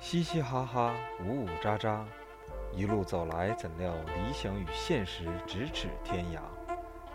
[0.00, 2.00] 嘻嘻哈哈，呜呜喳喳，
[2.72, 6.40] 一路走来，怎料理想与现实咫尺天涯。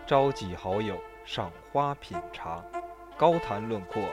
[0.05, 0.95] 召集好友，
[1.25, 2.63] 赏花品茶，
[3.17, 4.03] 高谈论阔，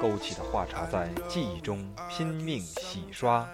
[0.00, 3.46] 勾起的话茬在记忆中拼命洗刷。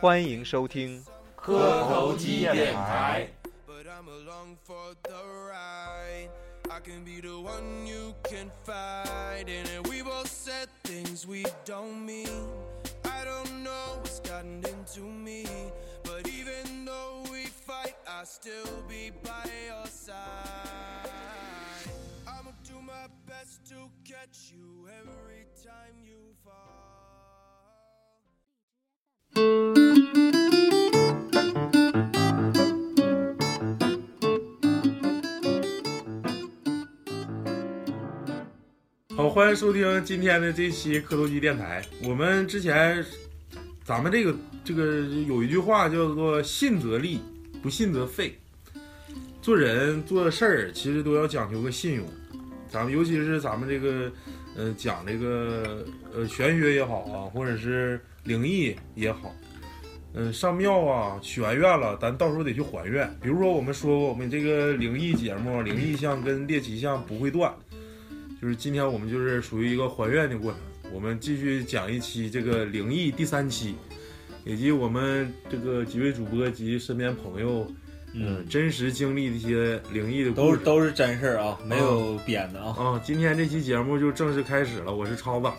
[0.00, 1.02] 欢迎收听
[1.36, 3.28] 磕头机电台。
[3.66, 5.14] but I'm along for the
[5.48, 6.28] ride.
[6.68, 12.04] I can be the one you can fight and we both said things we don't
[12.04, 12.28] mean.
[13.28, 15.44] I don't know what's gotten into me,
[16.02, 20.16] but even though we fight, I'll still be by your side.
[22.26, 26.97] I'ma do my best to catch you every time you fall.
[39.18, 41.82] 好，欢迎收听今天的这期磕头机电台。
[42.04, 43.04] 我们之前，
[43.82, 44.32] 咱们这个
[44.64, 47.18] 这个有一句话叫做“信则立，
[47.60, 48.38] 不信则废”。
[49.42, 52.06] 做人做事儿其实都要讲究个信用。
[52.70, 54.08] 咱们尤其是咱们这个，
[54.54, 55.84] 呃，讲这个
[56.14, 59.34] 呃玄学也好啊，或者是灵异也好，
[60.14, 63.12] 嗯、上庙啊许完愿了，咱到时候得去还愿。
[63.20, 67.52] 比如说我们说过，我们这个灵异节目，灵异项跟猎奇项不会断。
[68.40, 70.60] 就是今天我们就是属于一个还愿的过程，
[70.92, 73.74] 我们继续讲一期这个灵异第三期，
[74.44, 77.66] 以及我们这个几位主播及身边朋友，
[78.14, 80.58] 嗯，真实经历的一些灵异的故事。
[80.58, 82.76] 都都是真事儿啊，没有编的啊。
[82.78, 85.50] 啊，今天这期节目就正式开始了，我是超子。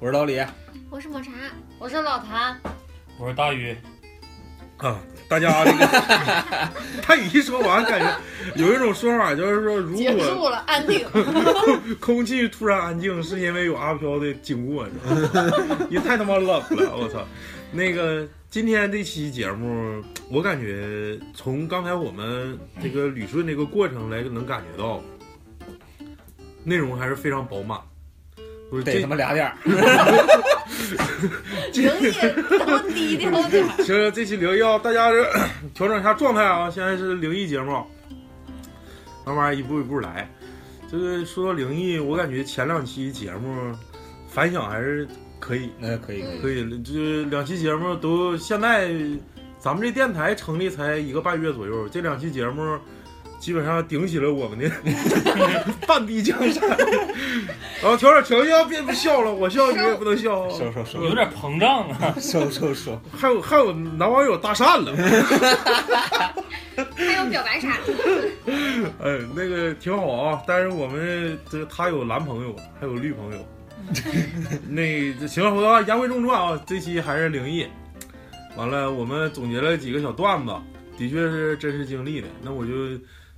[0.00, 0.44] 我是老李，
[0.90, 1.30] 我是抹茶，
[1.78, 2.58] 我是老谭，
[3.16, 3.76] 我是大宇，
[4.84, 5.86] 啊，大家这个
[7.00, 8.14] 他一说完，感觉
[8.56, 11.06] 有一种说法，就是说，如结果束了，安定。
[11.98, 15.78] 空气突然安静，是因为有阿飘的经过，你知道吗？
[15.88, 17.26] 也太他妈冷了，我操！
[17.72, 25.02] 那个今天这期节目，我感觉从刚才我们这个捋顺这个过程来，能感觉到
[26.62, 27.80] 内容还是非常饱满。
[28.74, 29.54] 不是这得他妈俩点儿。
[31.72, 32.10] 灵异
[32.58, 33.84] 都低调点儿。
[33.84, 35.24] 行，这期灵异啊，大家是
[35.72, 36.68] 调整一下状态啊。
[36.68, 37.84] 现在是灵异节目，
[39.24, 40.28] 慢慢一步一步来。
[40.90, 43.72] 这个说到灵异，我感觉前两期节目
[44.26, 45.06] 反响还是
[45.38, 46.40] 可以，那可以可以。
[46.40, 46.82] 可以。
[46.82, 48.92] 这两期节目都现在，
[49.60, 52.76] 咱们这电台成立才一个半月左右，这两期节目
[53.44, 54.70] 基本上顶起了我们的
[55.86, 56.66] 半壁江山。
[57.82, 60.48] 然后调整情绪啊，别不笑了，我笑你也不能笑啊。
[60.48, 62.14] 收收收有点膨胀啊！
[62.18, 62.98] 收收收。
[63.14, 64.96] 还有还有男网友搭讪了。
[66.96, 67.76] 还有表白啥？
[69.02, 73.46] 哎，那个挺好啊，但是我们这个他有蓝朋友，还有绿朋友。
[74.70, 77.66] 那行了，我啊，言归正传啊，这期还是灵异。
[78.56, 80.54] 完了，我们总结了几个小段子，
[80.96, 82.28] 的确是真实经历的。
[82.42, 82.72] 那我就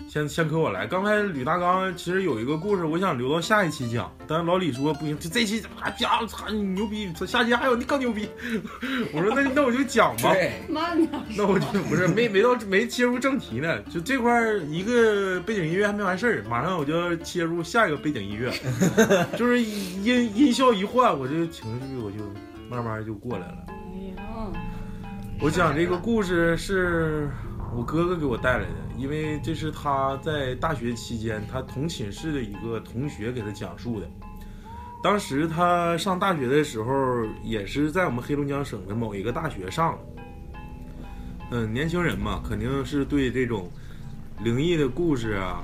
[0.09, 0.87] 先先可我来。
[0.87, 8.29] 刚才吕大刚其实有一个故事，我想留到下一期讲，但是老李说不行，就这期啊，家伙操你牛逼，下期还有你更牛逼。
[9.13, 10.33] 我说那那我就讲吧。
[10.33, 11.11] 对，慢点。
[11.37, 18.53] 那我就不是没没到没切入正题呢，就这块儿一个背景音乐还没完事儿，马上我就要切入下一个背景音乐，
[19.37, 22.19] 就是音音效一换，我这个情绪我就
[22.71, 23.57] 慢慢就过来了。
[25.41, 27.29] 我讲这个故事是
[27.75, 34.09] 我哥哥给我带来的，因为这是他在大学期间他同寝室的一个同学给他讲述的。
[35.03, 39.97] 当时他上大学的时候，也是在我们黑龙江省的某一个大学上。
[41.51, 43.71] 嗯，年轻人嘛，肯定是对这种
[44.43, 45.63] 灵异的故事啊，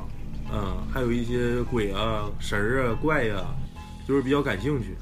[0.53, 3.45] 嗯，还有一些鬼啊、神儿啊、怪呀、
[4.07, 4.97] 就是比较感兴趣。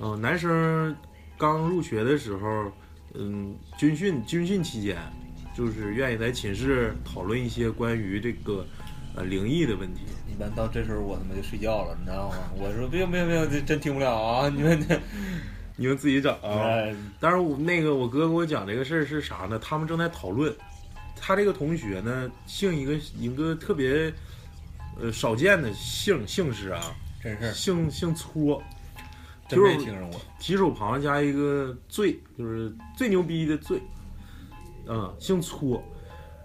[0.00, 0.94] 嗯、男生
[1.38, 2.70] 刚入学的时候，
[3.14, 4.98] 嗯，军训军训期间，
[5.58, 8.64] 就是愿意在寝室讨论一些关于这个
[9.16, 10.02] 呃灵异的问题。
[10.30, 12.36] 一般到这时候我他妈就睡觉了，你知道吗？
[12.56, 14.48] 我说没有没有没有，这真听不了啊！
[14.48, 15.00] 你们这，
[15.74, 16.62] 你们自己找啊。
[16.62, 19.58] 哎当然，我那个我哥跟我讲这个事儿是啥呢？
[19.58, 20.54] 他们正在讨论，
[21.16, 24.12] 他这个同学呢姓一个一个特别
[25.00, 28.62] 呃少见的姓姓氏啊，真是姓姓搓，
[29.48, 30.20] 真没听着过。
[30.38, 33.82] 提手旁加一个最，就是最牛逼的最，
[34.88, 35.82] 嗯，姓搓。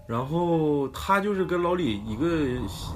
[0.06, 2.26] 然后他就是跟老李一个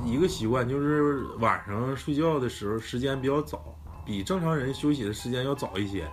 [0.05, 3.75] 一个习惯，就是晚上睡觉的时候时间比较早，
[4.05, 6.07] 比正常人休息的时间要早一些，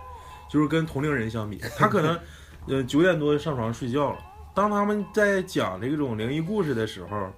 [0.48, 2.18] 就是跟同龄人相比，他可能
[2.66, 4.18] 呃九点多上床睡觉了。
[4.54, 7.30] 当他们在讲这种灵异故事的时候，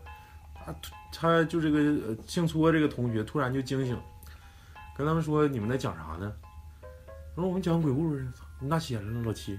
[0.55, 0.75] 他
[1.13, 3.99] 他就这个呃姓搓这个同学突然就惊醒，
[4.97, 6.33] 跟他们说：“你们在讲啥呢？”
[7.35, 9.59] 我说：“我们讲鬼故事。”操，你咋起来了，老七？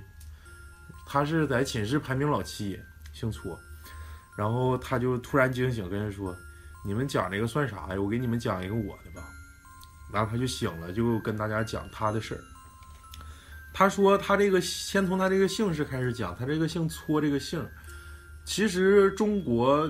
[1.09, 2.79] 他是在寝室排名老七，
[3.11, 3.59] 姓搓。
[4.37, 6.33] 然后他就突然惊醒，跟人说
[6.85, 7.99] ：“你们讲这个算啥呀？
[7.99, 9.27] 我给你们讲一个我的吧。”
[10.13, 12.41] 然后他就醒了，就跟大家讲他的事儿。
[13.73, 17.63] 他说他这个先从他这个姓氏开始讲，他这个姓搓这个姓，
[18.45, 19.89] 其实中国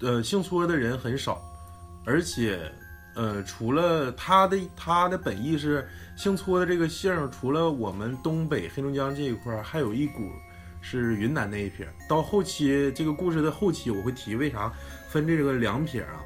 [0.00, 1.42] 呃姓搓的人很少，
[2.06, 2.72] 而且
[3.14, 10.32] 呃除了他的他的本意是姓搓的这个姓，除了我们东北黑龙江这一块，还有一股
[10.80, 11.88] 是云南那一撇。
[12.08, 14.72] 到后期这个故事的后期，我会提为啥
[15.08, 16.22] 分这个两撇啊？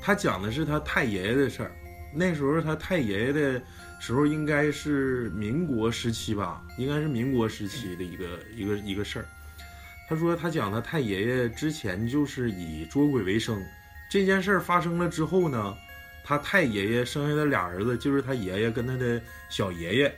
[0.00, 1.72] 他讲的是他太爷爷的事儿，
[2.14, 3.62] 那时候他太爷爷的。
[4.00, 9.24] 时候应该是民国时期吧，应该是民国时期的一个一个一个事儿。
[10.08, 13.60] 他说他讲他太爷爷之前就是以捉鬼为生，
[14.08, 15.74] 这件事儿发生了之后呢，
[16.22, 20.14] 他太爷爷生下的俩儿子就是他爷爷跟他的小爷爷，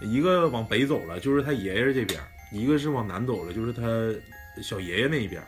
[0.00, 2.20] 一个往北走了，就是他爷爷这边；
[2.52, 3.82] 一个是往南走了，就是他
[4.62, 5.42] 小爷爷那一边。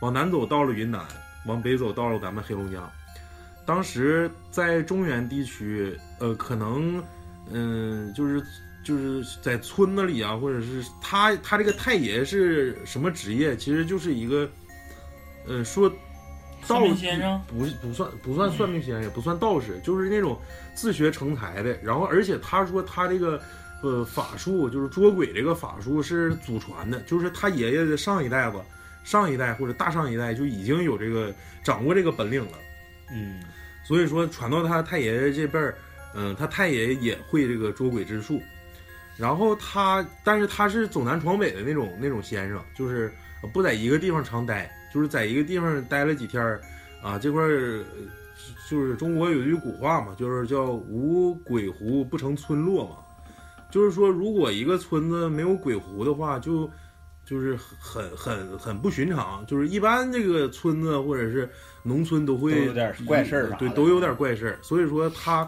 [0.00, 1.02] 往南走到了云南，
[1.46, 2.90] 往北走到了咱们黑龙江。
[3.66, 7.02] 当时在中原地区，呃，可能，
[7.50, 8.42] 嗯，就是
[8.84, 13.56] 就是在村子里啊，或者是他他这个太爷是什么职业？
[13.56, 14.46] 其实就是一个，
[15.46, 15.90] 呃，说
[16.66, 20.38] 道先生不不算不算算命先生，也不算道士，就是那种
[20.74, 21.78] 自学成才的。
[21.82, 23.40] 然后，而且他说他这个
[23.84, 28.60] 呃法术，就是捉鬼这个法术是祖传的，就是他爷爷的上一代吧、
[29.04, 31.32] 上一代或者大上一代就已经有这个
[31.62, 32.58] 掌握这个本领了。
[33.12, 33.40] 嗯。
[33.86, 35.74] 所以说，传到他太爷爷这辈儿，
[36.14, 38.40] 嗯，他太爷爷也会这个捉鬼之术。
[39.14, 43.12] 然后他，但是他是走南闯北的那种那种先生，就是
[43.52, 46.62] 不在一个地方常待，就是在一个地方待了几天儿，
[47.02, 47.84] 啊，这块儿
[48.70, 52.96] 就是中国有句古话嘛，就是叫无鬼狐不成村落嘛，
[53.74, 56.70] 就是说如果一个村子没有鬼狐的话，就
[57.26, 61.50] 就是很很很不寻常，就是一般这个村子或者是。
[61.86, 64.58] 农村都会有点怪事儿，对，都有点怪事儿。
[64.62, 65.46] 所以说他，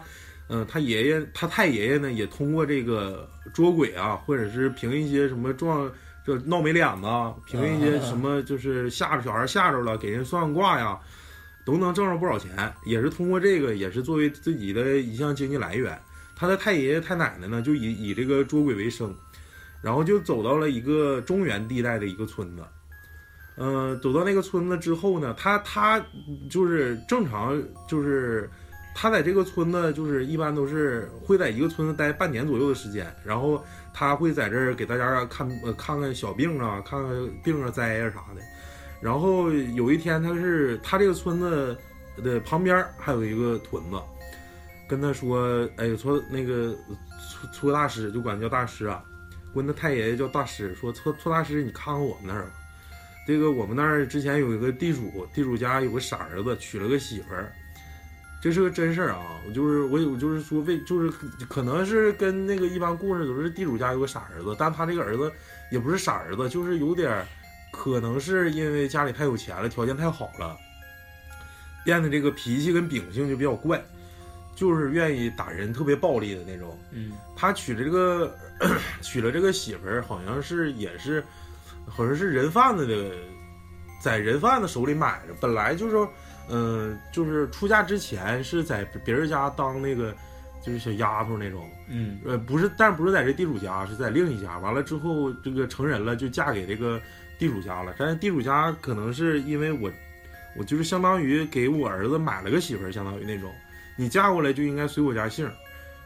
[0.49, 5.91] 嗯，他爷爷，他太爷爷呢，也通过这个捉鬼啊，或者是凭一些什么撞，
[6.23, 7.07] 这闹没脸子，
[7.47, 10.99] 凭一些什么，就是吓着小孩吓着了，给人算卦呀，
[11.65, 12.71] 都能挣上不少钱。
[12.85, 15.99] 也是通过这个，也是作为自己的一项经济来源。
[16.39, 19.11] 他的太爷爷太奶奶呢，就以以这个捉鬼为生，
[19.81, 22.63] 然后就走到了一个中原地带的一个村子。
[23.57, 25.99] 嗯，走到那个村子之后呢，他他
[26.47, 28.47] 就是正常，就是
[28.93, 33.59] 他在这个村子，就是一般都是会在一个村子待半年左右的时间，然后
[33.91, 38.41] 他会在这儿给大家看呃看看小病啊，看看病啊灾啊啥的。
[39.01, 41.75] 然后有一天，他是他这个村子
[42.23, 43.97] 的旁边还有一个屯子，
[44.87, 46.75] 跟他说，哎，说那个
[47.19, 49.03] 搓搓大师就管他叫大师啊，
[49.53, 52.49] 问他太爷爷叫大师，说搓搓大师，你看看我们那儿。
[53.27, 57.51] 这个我们那儿之前有一个地主，地主家有个傻儿子，娶了个媳妇儿，
[58.41, 59.41] 这是个真事儿啊！
[59.45, 61.09] 我就是我有就是说为就是
[61.49, 65.29] 可能是跟那个一般故事都是地主家有个傻儿子，但他这个儿子
[65.69, 67.21] 也不是傻儿子，就是有点
[67.69, 70.55] 可能是因为家里太有钱了，条件太好了，
[71.83, 73.83] 变得这个脾气跟秉性就比较怪，
[74.57, 76.77] 就是愿意打人，特别暴力的那种。
[76.91, 78.35] 嗯，他娶了这个
[79.01, 81.23] 娶了这个媳妇儿，好像是也是。
[81.89, 83.15] 好像是人贩子的，
[84.01, 85.33] 在人贩子手里买的。
[85.39, 86.11] 本来就是，
[86.49, 90.13] 嗯，就是出嫁之前是在别人家当那个，
[90.61, 91.65] 就是小丫头那种。
[91.87, 94.57] 嗯，呃，不是，但不是在这地主家，是在另一家。
[94.59, 96.99] 完了之后，这个成人了，就嫁给这个
[97.39, 97.95] 地主家了。
[97.97, 99.89] 但是地主家可能是因为我，
[100.57, 103.49] 我就是相当于给我儿子买了个媳妇儿，相当于那种，
[103.97, 105.51] 你嫁过来就应该随我家姓。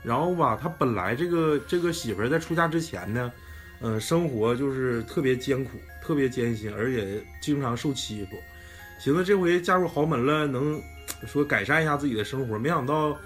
[0.02, 3.32] 然后吧，他本来这个这个媳妇儿在出嫁之前呢。
[3.84, 5.72] 嗯，生活就是特别艰苦，
[6.04, 8.38] 特别艰辛，而且经常受欺负。
[9.00, 10.80] 寻思这回嫁入豪门了，能
[11.26, 12.60] 说改善一下自己的生活。
[12.60, 13.18] 没想到，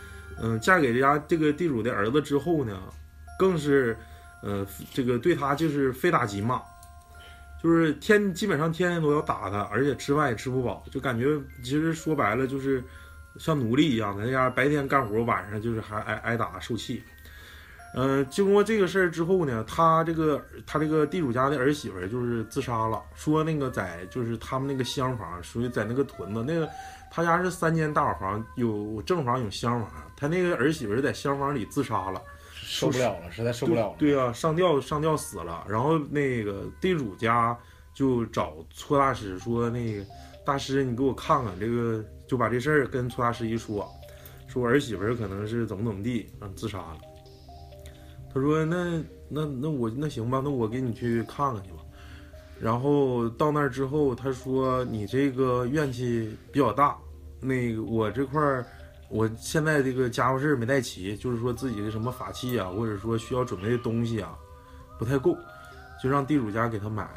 [0.42, 2.82] 嗯，嫁给这家这个地主的儿子之后呢，
[3.38, 3.98] 更是，
[4.44, 6.62] 呃，这个对他就是非打即骂，
[7.62, 12.82] 就是天基本上天天都要打他，而且吃饭也吃不饱，就感觉其实说白了就是
[13.38, 17.04] 像奴隶一样，在家白天干活，晚上就是还挨挨打受气。
[17.98, 23.02] 嗯，经过这个事儿之后呢，他这个他这个地主家的儿媳妇就是自杀了。
[23.16, 26.70] 说那个在就是他们那个厢房，属于在那个屯子那个，
[27.10, 29.90] 他家是三间大瓦房，有正房有厢房。
[30.18, 32.22] 他那个儿媳妇在厢房里自杀了，
[32.54, 33.96] 受不了了，实在受不了了。
[33.98, 35.66] 对啊，上吊上吊死了。
[35.70, 37.58] 然后那个地主家
[37.94, 40.06] 就找搓大师说：“那个
[40.46, 43.88] 大师，你给我看看这个，就把这事儿跟搓大师一说，
[44.48, 46.98] 说我儿媳妇可能是怎么怎么地，嗯，自杀了。”
[48.34, 51.78] 他说：“那那那我那行吧，那我给你去看看去吧。”
[52.60, 56.98] 然后到那儿之后，他说你这个怨气比较大，
[57.40, 58.66] 那个我这块儿，
[59.10, 64.38] 我现在这个家伙事儿没带齐，就是说自己的什么法器啊，或者说需要准备的东西啊，
[64.98, 65.38] 不太够，
[66.02, 67.10] 就让地主家给他买，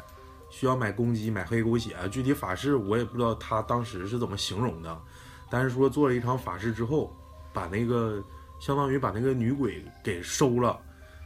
[0.49, 5.01] 需要买公鸡、买黑狗血，具体法事我也不知道他当时是怎么形容的，
[5.49, 7.15] 但是说做了一场法事之后，
[7.53, 8.23] 把那个
[8.59, 10.79] 相当于把那个女鬼给收了。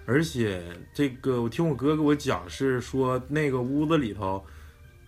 [0.05, 0.61] 而且
[0.93, 4.43] 这个，我听我哥给我讲，是说那个屋子里头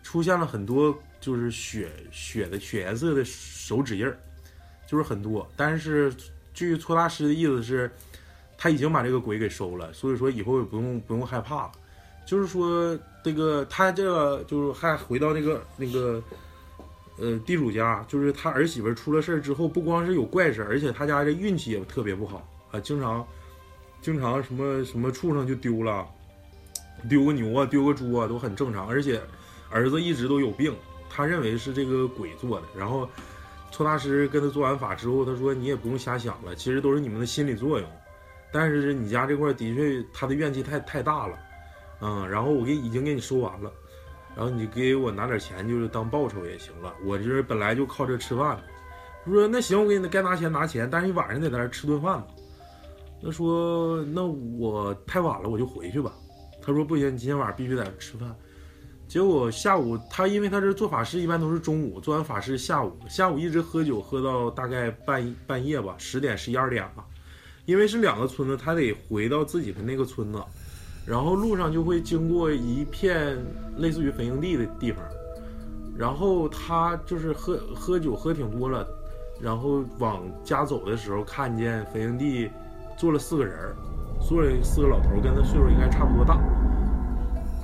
[0.02, 4.18] 出现了很多就是血血的血颜色的手指印儿，
[4.88, 5.46] 就是很多。
[5.58, 6.16] 但是
[6.54, 7.92] 据搓大师的意思是，
[8.58, 11.72] 他已经把这个鬼给收了，所以说以后也不用不用害怕了。
[12.26, 16.22] 就是说这个他这个就是还回到那个那个
[17.18, 23.26] 呃地主家，就是他儿媳妇出了事儿之后，不光是有怪事，而且他家这运气也特别不好啊，经常。
[24.00, 26.08] 经常什么什么畜生就丢了，
[27.10, 28.88] 丢个牛啊，丢个猪啊，都很正常。
[28.88, 29.20] 而且
[29.72, 30.76] 儿子一直都有病，
[31.10, 32.68] 他认为是这个鬼做的。
[32.78, 33.10] 然后
[33.72, 37.90] 搓大师跟他做完法之后，他说：“你也不用瞎想了，其实都是你们的心理作用。
[38.54, 41.36] 但是你家这块的确他的怨气太太大了，
[42.06, 42.30] 嗯。
[42.30, 43.72] 然后我给已经给你收完了，
[44.36, 46.94] 然后你给我拿点钱，就是当报酬也行了。
[47.04, 48.62] 我这本来就靠这吃饭。
[49.26, 52.28] 他说那行，我给你该拿钱拿钱，但是你晚上得在这吃顿饭吧。”
[53.24, 56.14] 他说：“那我太晚了，我就回去吧。”
[56.62, 58.36] 他说：“不行，你今天晚上必须在这吃饭。”
[59.08, 67.06] 结果下午他因为他这做法事一般都是中午做完法事，下午下午一直喝酒喝到大概半半夜吧，十点十一二点吧。
[67.66, 70.44] 因为是两个村子，他得回到自己的那个村子，
[71.06, 73.38] 然后路上就会经过一片
[73.78, 75.04] 类似于坟营地的地方，
[75.98, 78.88] 然后他就是喝喝酒喝挺多了，
[79.40, 82.50] 然后往家走的时候看见坟营地。
[82.98, 83.76] 坐了四个人儿，
[84.22, 86.40] 坐了四个老头儿，跟他岁数应该差不多大。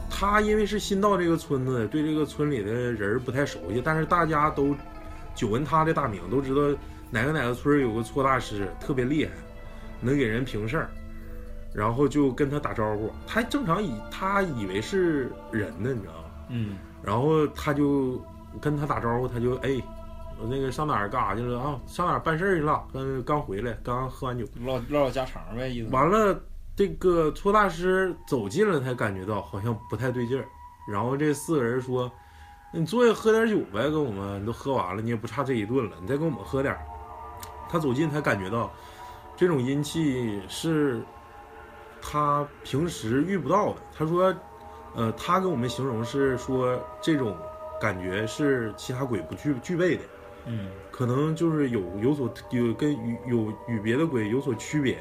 [0.10, 4.76] 他因为是新到这个村子，对这个村里的人不太熟悉，但是大家都
[5.34, 6.78] 久闻他的大名，都知道
[7.10, 9.32] 哪个哪个村有个搓大师特别厉害，
[10.02, 10.90] 能给人平事儿，
[11.74, 13.12] 然后就跟他打招呼。
[13.28, 16.30] 他正常以他以为是人呢，你知道吗？
[16.50, 16.78] 嗯。
[17.04, 18.24] 然后他就
[18.60, 19.82] 跟他打招呼，他就哎。
[20.44, 21.80] 我那个上哪儿干啥去了啊？
[21.86, 22.84] 上哪儿办事儿去了？
[22.92, 25.92] 刚刚回来，刚刚喝完酒，唠唠唠家常呗，意思。
[25.92, 26.36] 完了，
[26.76, 30.44] 这个搓大师走近了，才感觉到好像不太对劲儿。
[30.88, 32.12] 然后这四个人说
[32.74, 36.82] ：“你坐下喝点酒呗，跟我们都喝完了，你也不差这一顿了，你再跟我们喝点儿。”
[37.70, 38.72] 他走近才感觉到，
[39.38, 41.04] 这种阴气是
[42.02, 43.76] 他平时遇不到的。
[43.98, 44.34] 他说
[44.96, 47.38] ：“呃，他跟我们形容是说这种
[47.80, 50.04] 感觉是其他鬼不具具备的。”
[50.48, 54.98] 嗯，可能就是有有所有跟与有与别的鬼有所区别，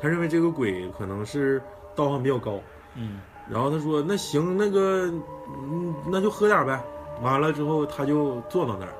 [0.00, 1.62] 他认为这个鬼可能是
[1.94, 2.58] 道行比较高，
[2.94, 5.12] 嗯，然后他说那行那个，
[5.48, 6.82] 嗯，那就喝点呗。
[7.20, 8.92] 完了之后他就坐到那儿，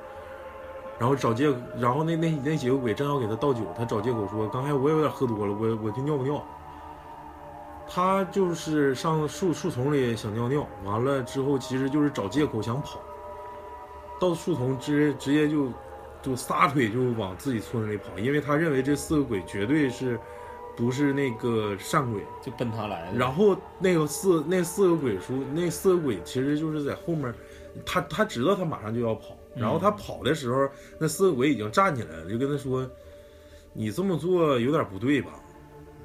[0.99, 6.45] 然后找借，然后那那那几个鬼正要给他倒酒，他找借口说刚才我也有点喝多了，我我就尿不尿。
[7.93, 13.01] 他就是上树树丛里想尿尿，完了之后其实就是找借口想跑。
[14.17, 15.67] 到树丛直直接就
[16.21, 20.17] 就撒腿就往自己村子里跑，因为他认为这四个鬼绝对是
[20.77, 23.17] 不是那个善鬼，就奔他来的。
[23.17, 27.33] 然后那个四那四个鬼叔那四个鬼其实就是在后面，
[27.85, 32.89] 他他知道他马上就要跑，然后他跑的时候，那四个鬼已经站起来了，就跟他说
[33.73, 35.31] ：“你这么做有点不对吧？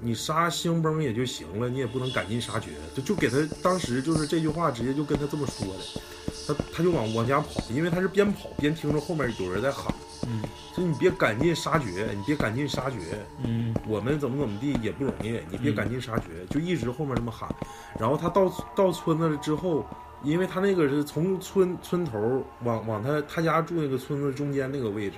[0.00, 6.00] 你杀兴崩也就行了，你也不能赶尽杀绝。”就就给他当时就是这句话直接就跟他这么说的。
[6.46, 9.92] 他他就往往家跑，因为他是边跑边听着后面有人在喊，
[10.28, 10.42] 嗯，
[10.74, 12.98] 说你别赶尽杀绝，你别赶尽杀绝，
[13.42, 17.52] 嗯，我们怎么怎么地也不容易，你别赶尽杀绝，就一直后面这么喊。
[17.98, 19.84] 然后他到到村子了之后，
[20.22, 25.16] 因为他那个是从村村头往往他他家住那个村子中间那个位置，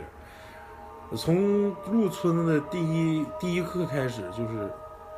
[1.17, 4.71] 从入村子的第一第一刻开始，就是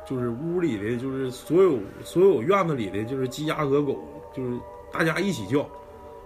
[0.05, 3.99] 就是屋里的就是所有所有院子里的就是鸡鸭鹅狗，
[4.33, 4.57] 就是
[4.91, 5.65] 大家一起叫。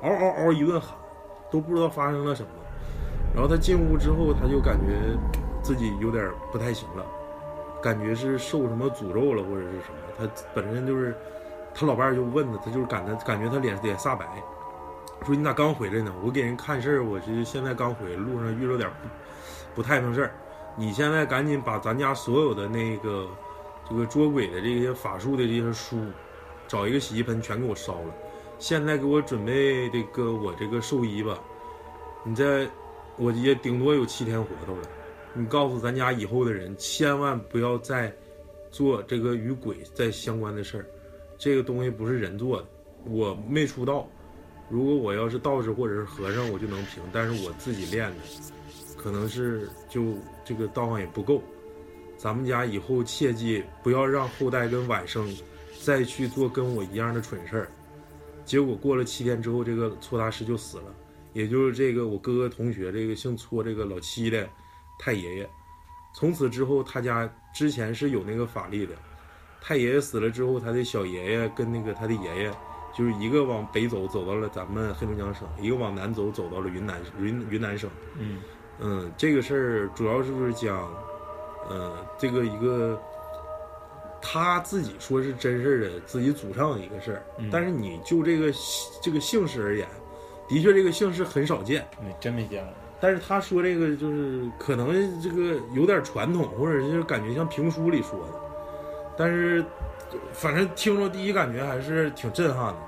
[0.02, 0.96] 嗷嗷嗷一顿喊，
[1.50, 2.50] 都不知道发生了什么。
[3.34, 5.18] 然后他进屋之后，他就感觉
[5.64, 7.04] 自己有点不太行了，
[7.82, 9.98] 感觉是受什么诅咒了或者是什么。
[10.18, 11.16] 他本身就是，
[11.74, 14.28] 他老伴儿就问他，他就是感觉感觉他脸脸煞白，
[15.26, 16.14] 说你咋刚回来呢？
[16.24, 18.88] 我给人看事儿，我是现在刚回，路上遇到点
[19.76, 20.34] 不太成事儿。
[20.78, 23.28] 你现在赶紧把咱家所有的那个
[23.88, 25.98] 这个捉鬼的这些法术的这些书，
[26.68, 28.14] 找一个洗衣盆全给我烧了。
[28.58, 31.38] 现在给我准备这个我这个寿衣吧，
[32.24, 32.68] 你这
[33.18, 34.82] 我也顶多有七天活头了。
[35.34, 38.14] 你告诉咱家以后的人，千万不要再
[38.72, 40.86] 做这个与鬼再相关的事儿，
[41.38, 42.68] 这个东西不是人做的，
[43.06, 44.08] 我没出道，
[44.70, 47.04] 如果我要是道士或者是和尚，我就能平。
[47.12, 48.16] 但是我自己练的，
[49.06, 51.44] 可能是就这个道行也不够。
[52.18, 55.32] 咱们家以后切记不要让后代跟晚生
[55.80, 57.72] 再去做跟我一样的蠢事儿。
[58.44, 60.86] 结果过了七天之后，这个搓大师就死了，
[61.34, 64.50] 也就是这个我哥哥同学这个姓搓这个老七的
[64.98, 65.48] 太爷爷。
[66.16, 68.96] 从此之后，他家之前是有那个法力的。
[69.62, 72.52] 太爷爷死了之后，他的小爷爷跟那个他的爷爷，
[72.98, 77.88] 就是一个往北走，走到了咱们黑龙江省；一个往南走，走到了云南云云南省。
[78.18, 78.40] 嗯
[78.80, 80.88] 嗯，这个事儿主要是讲，
[81.70, 83.00] 嗯，这个一个
[84.22, 88.52] 他自己说是真事儿的自己祖上的一个事儿，嗯但是你就这个
[89.02, 89.88] 这个姓氏而言，
[90.48, 91.88] 的确这个姓氏很少见。
[92.04, 92.74] 没真没见过。
[93.00, 98.34] 但是他说这个就是可能这个有点传统，或者是感觉像评书里说的，
[99.18, 99.64] 但是
[100.34, 102.80] 反正听着第一感觉还是挺震撼的。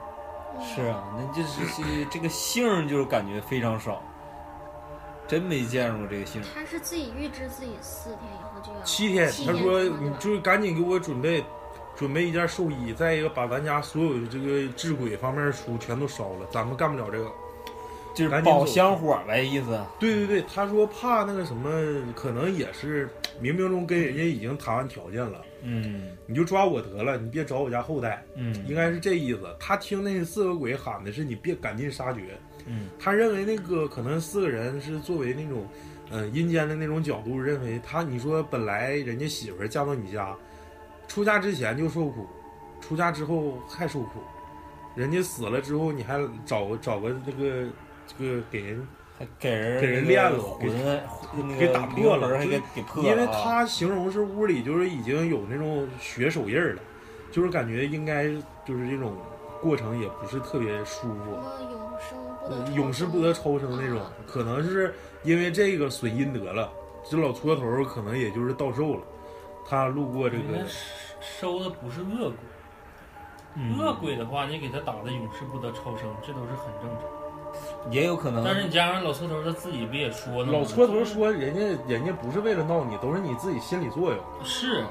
[0.60, 4.01] 是啊，那就是这这个姓儿就是感觉非常少，
[5.28, 6.46] 真没见过这个姓儿。
[6.54, 11.44] 他是自己预知自己四天以后就要七天，他说你就是赶紧给我准备
[11.96, 17.32] 准备一件寿衣，再一个把咱家所有的这个治鬼方面的书全都烧了，咱们干不了这个。
[18.16, 19.80] 就是保香火呗，意思。
[20.00, 21.70] 对对对，他说怕那个什么，
[22.16, 23.08] 可能也是
[23.40, 28.26] 冥冥中跟人家已经谈完条件了，嗯你就抓我得了，你别找我家后代。
[28.34, 29.42] 嗯应该是这意思。
[29.60, 32.36] 他听那四个鬼喊的是你别赶尽杀绝，
[32.68, 35.66] 嗯他认为那个可能四个人是作为那种，
[36.12, 40.36] 呃阴间的那种角度，认为他你说本来人家媳妇儿嫁到你家，
[41.08, 42.28] 出嫁之前就受苦，
[42.82, 44.20] 出嫁之后还受苦，
[44.96, 47.66] 人家死了之后你还找找个这个
[48.06, 50.70] 这个给人，还给人给人那个练了魂
[51.48, 53.12] 那个给打破了还给就给破了啊。
[53.12, 56.82] 因为他形容是屋里就是已经有那种血手印了，
[57.32, 58.28] 就是感觉应该
[58.66, 59.16] 就是这种
[59.62, 61.38] 过程也不是特别舒服。
[62.75, 64.93] 永世不得超生那种啊，可能是
[65.24, 66.69] 因为这个损阴德了。
[67.10, 69.02] 这老搓头可能也就是到寿了，
[69.65, 70.43] 他路过这个，
[71.22, 72.38] 收的不是恶鬼，
[73.56, 77.02] 嗯恶鬼的话，你给他打的永世不得超生，这都是很正常。
[77.89, 80.43] 也有可能，但是你加上老搓头他自己不也说？
[80.43, 84.19] 老搓头说人家人家不是为了闹你，都是你自己心理作用。
[84.43, 84.84] 是，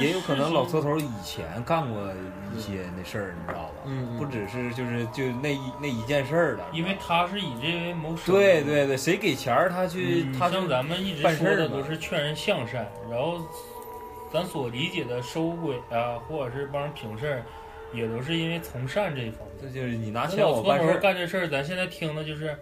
[0.00, 2.08] 也有可能老车头以前干过
[2.54, 3.74] 一些那事儿，你知道吧？
[3.86, 6.66] 嗯不只是就是就那一那一件事儿了。
[6.72, 8.34] 因为他是以这为谋生。
[8.34, 13.40] 对对对，谁给钱儿他去嗯，他像咱们一直办事说的都是劝人向善，然后
[14.32, 17.42] 咱所理解的收鬼啊，或者是帮人平事儿，
[17.92, 19.56] 也都是因为从善这一方面。
[19.62, 20.98] 这就是你拿钱老搓头我办事儿。
[20.98, 22.58] 干这事儿，咱现在听的就是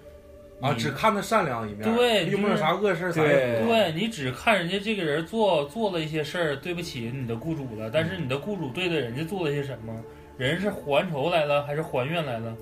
[0.60, 9.94] 啊，只看他善良一面，对有没有啥恶事对你只看人家这个人做做了一些事儿，对不起你的雇主了，但是你的雇主对的人家做了些什么？
[10.38, 12.56] 人是还仇来了还是还愿来了？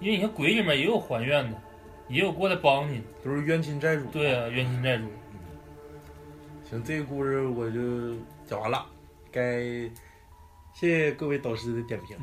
[0.00, 1.60] 因为你看鬼里面也有还愿的，
[2.08, 3.04] 也有过来帮你的。
[3.24, 4.04] 都是冤亲债主。
[4.12, 5.04] 对啊，冤亲债主。
[6.70, 8.14] 行，这个故事我就
[8.46, 8.86] 讲完了，
[9.32, 9.60] 该
[10.72, 12.16] 谢谢各位导师的点评。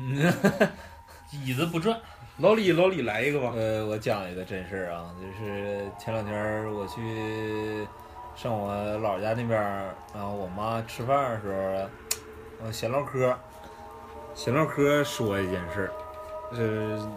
[1.44, 1.98] 椅子不转，
[2.38, 3.50] 老李，老李来一个吧。
[3.56, 7.88] 呃，我讲一个真事儿啊，就是前两天我去
[8.34, 13.34] 上我姥姥家那边儿，然后我妈吃饭的时候，呃，闲唠嗑，
[14.34, 15.92] 闲唠嗑说一件事儿，
[16.52, 17.10] 呃，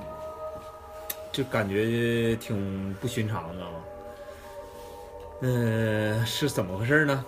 [1.33, 3.77] 就感觉挺不寻常，你知道吗？
[5.41, 7.25] 嗯、是怎么回事呢？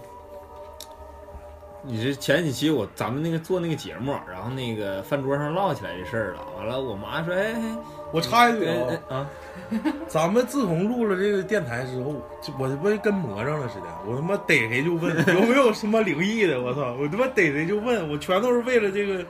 [1.84, 7.78] 你这前几期我咱们那个做那个节目，然后那个饭桌上唠起来这事儿了，完了我妈说，哎，哎
[8.12, 9.28] 我插一嘴哎啊，
[10.08, 19.26] 咱们自从录了这个电台之后，就我他妈跟魔怔了似的，我他妈逮谁就问 有没有什么灵异的，我操，我他妈逮谁就问，我全都是为了这个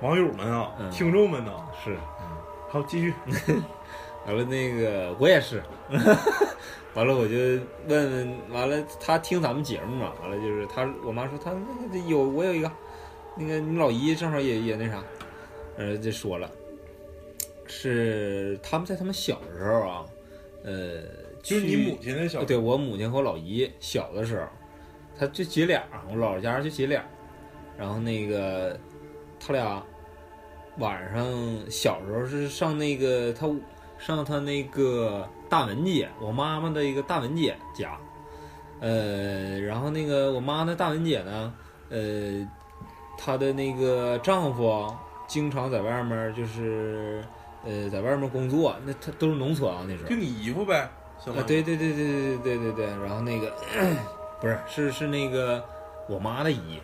[0.00, 1.52] 网友们啊、嗯听众们呐。
[1.84, 1.96] 是。
[2.70, 3.14] 好，继续。
[4.26, 5.62] 完了，那个我也是，
[6.98, 7.36] 完了我就
[7.86, 11.52] 问问，完了他听咱们节目嘛，完了就是他，我妈说他
[11.92, 12.68] 那有我有一个，
[13.36, 15.00] 那个你老姨正好也也那啥，
[15.76, 16.50] 呃，就说了，
[17.66, 20.04] 是他们在他们小时候啊，
[20.64, 21.02] 呃，
[21.40, 24.48] 就是你母亲的小对我母亲和我老姨小的时候，
[25.16, 27.08] 他就姐俩，我姥姥家就姐俩，
[27.78, 28.76] 然后那个
[29.38, 29.80] 他俩
[30.78, 31.24] 晚上
[31.70, 33.48] 小时候是上那个他
[33.98, 37.98] 上他那个大文姐，我妈妈的一个大文姐家，
[38.80, 41.52] 呃，然后那个我妈那大文姐呢，
[41.90, 42.48] 呃，
[43.18, 47.22] 她的那个丈夫啊经常在外面就是
[47.64, 50.16] 呃在外面工作，那他都是农村啊那时候就。
[50.16, 50.90] 你姨夫呗，啊，
[51.26, 53.52] 于对对对对对对对对，然后那个
[54.40, 55.62] 不是是是那个
[56.08, 56.80] 我妈的姨，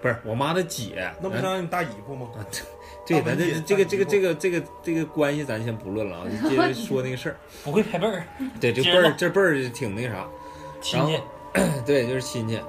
[0.00, 2.28] 不是我妈的姐，那不咱像你大姨夫吗？
[2.36, 2.62] 啊，这
[3.04, 7.36] 这 咱这这个这个这个这个这个关系咱先不论了啊，就接着说那个事儿。
[7.64, 8.24] 不会排辈儿，
[8.60, 10.26] 对，这辈儿这辈儿挺那啥，
[10.80, 11.20] 亲戚
[11.84, 12.60] 对，就是亲戚。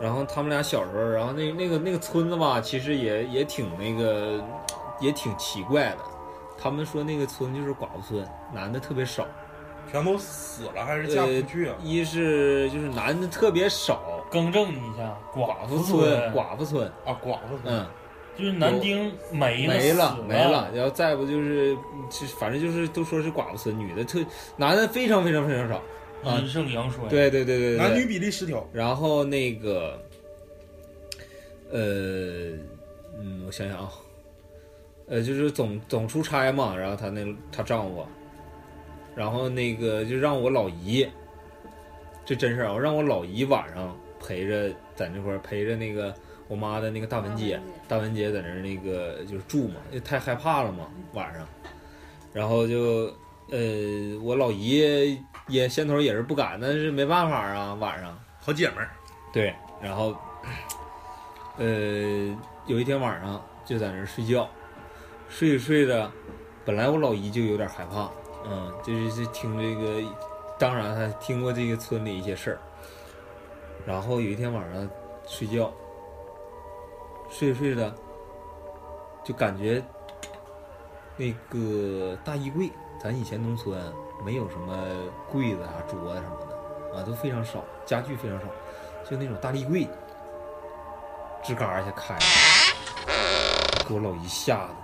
[0.00, 4.44] 然后他们俩小时候，然后那那个那个村子吧，其实也也挺那个，
[5.00, 5.98] 也挺奇怪的。
[6.58, 9.26] 他们说那个村就是寡妇村，男的特别少。
[9.90, 11.74] 全都死了还是嫁不出去啊？
[11.82, 17.86] 一是就是男的特别少，更正你一下，寡妇妇村寡妇村，啊，寡妇村嗯，
[18.38, 20.70] 就是男丁没了没了没了。
[20.74, 21.74] 然后再不就是，
[22.10, 24.18] 就反正就是都说是寡妇村，女的特
[24.56, 25.76] 男的非常非常非常少。
[26.24, 28.64] 啊阴盛阳衰。，对对对对对，男女比例失调。
[28.72, 30.00] 然后那个，
[31.72, 31.80] 呃，
[33.18, 33.90] 嗯，我想想啊，
[35.08, 38.06] 呃，就是总总出差嘛，然后她那她丈夫，
[39.14, 41.08] 然后那个就让我老姨，
[42.24, 46.14] 这真事儿啊，让我老姨晚上陪着在那块儿陪着那个
[46.48, 48.30] 我妈的那个大文姐，大文姐。
[48.32, 51.46] 在那儿那个就是住嘛，因为太害怕了嘛，晚上，
[52.32, 53.12] 然后就
[53.50, 58.18] 呃，我老姨也先头也是不敢，但是没办法啊，晚上。
[58.40, 58.90] 好姐们儿，
[59.32, 60.16] 对，然后，
[61.58, 64.48] 呃，有一天晚上就在那儿睡觉，
[65.28, 66.10] 睡着睡着，
[66.64, 68.10] 本来我老姨就有点害怕，
[68.44, 70.02] 嗯，就是是听这个，
[70.58, 72.58] 当然还听过这个村里一些事儿，
[73.86, 74.88] 然后有一天晚上
[75.26, 75.72] 睡觉，
[77.30, 77.92] 睡着睡着，
[79.24, 79.82] 就感觉
[81.16, 83.80] 那个大衣柜，咱以前农村
[84.24, 84.76] 没有什么
[85.30, 88.46] 柜子啊、桌子什么的啊，都非常少，家具非常少，
[89.08, 89.88] 就那种大立柜，
[91.42, 92.20] 吱嘎一下开了，
[93.88, 94.74] 给我老姨吓得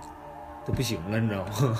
[0.65, 1.77] 都不行了，你知道吗？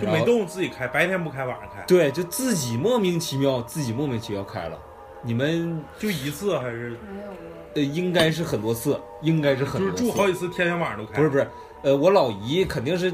[0.00, 4.78] 就没动自己开，白天不开，晚上开，对，就自己莫名其妙，自己莫名其妙开了。
[5.22, 7.28] 你们就一次还是没有。
[7.74, 9.96] 呃，应该是很多次，应该是很多次。
[9.96, 11.16] 是住好几次，天天晚上都开。
[11.16, 11.48] 不是不是，
[11.82, 13.10] 呃，我老姨肯定是，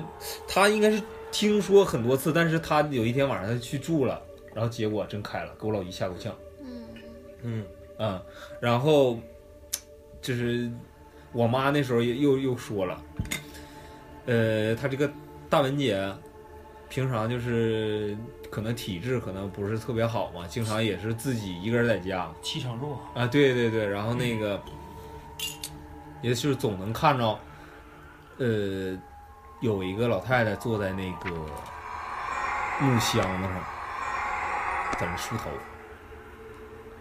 [0.48, 4.20] 她应该是听说很多次，但是她有一天晚上她去住了，
[4.52, 6.34] 然后结果真开了，给我老姨吓够呛。
[6.60, 6.84] 嗯，
[7.42, 7.64] 嗯，
[7.98, 8.22] 嗯，
[8.58, 9.18] 然后
[10.20, 10.68] 就是
[11.32, 13.00] 我妈那时候也又又说了，
[14.26, 15.08] 呃，她这个
[15.48, 16.02] 大文姐
[16.88, 18.16] 平常就是
[18.50, 24.60] 可能体质可能不是特别好嘛，经常也是自己一个人在家气场弱，啊，对对对，然后那个
[26.22, 27.38] 也就是总能看着，
[28.38, 28.98] 呃，
[29.60, 31.30] 有一个老太太坐在那个
[32.80, 33.64] 木箱子上，
[34.98, 35.50] 在那梳头。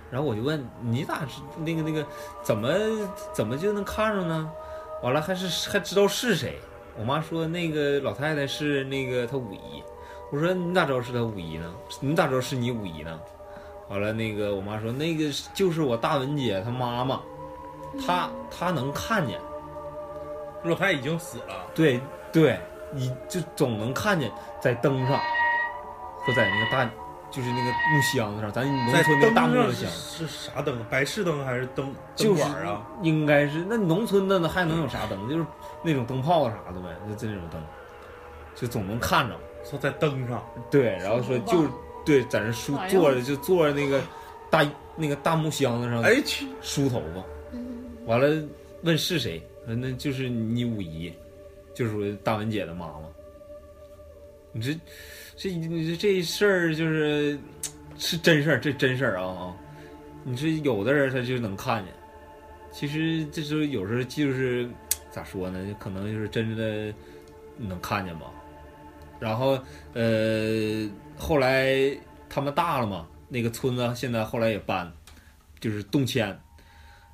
[0.10, 2.06] 然后我就问你咋知那个那个
[2.42, 2.70] 怎么
[3.34, 4.50] 怎么就能看着呢？
[5.04, 6.58] 完了还是还知道是谁？
[6.98, 9.84] 我妈说那个老太太是那个她五姨。
[10.32, 11.74] 我说你咋知道是她五姨呢？
[12.00, 13.20] 你咋知道是你五姨呢？
[13.90, 17.22] 完了那个我妈说那个就是我大文姐她妈妈，
[18.06, 19.40] 她她能看见。
[20.64, 22.02] 老太太已经死了，对
[22.34, 22.60] 对，
[22.92, 24.30] 你就总能看见
[24.60, 25.18] 在灯上
[26.26, 26.84] 和在那个大
[27.30, 30.26] 就是那个木箱子上，咱农村那个大木头箱是。
[30.26, 30.84] 是啥灯？
[30.90, 32.82] 白炽灯还是灯就是灯管啊？
[33.02, 35.30] 应该是那农村的呢，还能有啥灯？
[35.30, 35.46] 就是
[35.88, 37.64] 那种灯泡啥的呗，就这种灯，
[38.54, 39.36] 就总能看着。
[39.64, 41.66] 说在灯上，对，然后说就
[42.06, 44.02] 对，在那梳坐着就坐着那个
[44.50, 48.42] 大那个大木箱子上哎去，梳头发，嗯，完了
[48.84, 51.14] 问是谁，说那就是你五姨，
[51.74, 53.10] 就是说大文姐的妈妈。
[54.54, 54.80] 你这
[55.36, 57.38] 这你这这事儿就是
[57.98, 59.56] 是真事儿，这真事儿啊啊！
[60.24, 61.94] 你说有的人他就能看见，
[62.72, 64.70] 其实这时候有时候就是
[65.18, 65.76] 咋说呢？
[65.80, 66.94] 可能就是真的
[67.58, 68.28] 能看见吧。
[69.20, 69.58] 然后
[69.94, 71.76] 呃，后来
[72.30, 74.92] 他们大了嘛，那个村子现在后来也搬，
[75.60, 76.40] 就是动迁。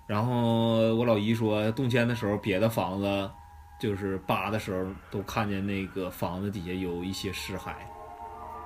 [0.06, 3.32] 然后我老姨说，动迁的时候，别的房子
[3.80, 7.72] 就是扒的时候，都看见那个房子底下有一些尸骸，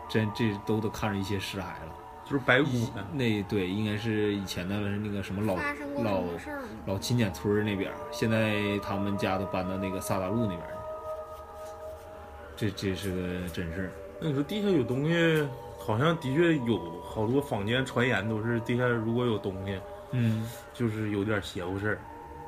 [0.10, 1.94] 真这都都看着一些尸骸了。
[2.30, 2.68] 就是白骨。
[3.14, 5.56] 那对，应该是以前的那个什么老
[6.04, 6.24] 老？
[6.86, 10.72] 老勤俭村儿那边儿，现在他们家都搬到那个萨达路那边儿
[12.56, 12.70] 去。
[12.70, 13.92] 这这是个真事儿。
[14.20, 19.80] 那你说地下有东西，好像的确有好多坊间传言都是地下如果有东西，
[20.12, 22.00] 嗯，就是有点邪乎事儿。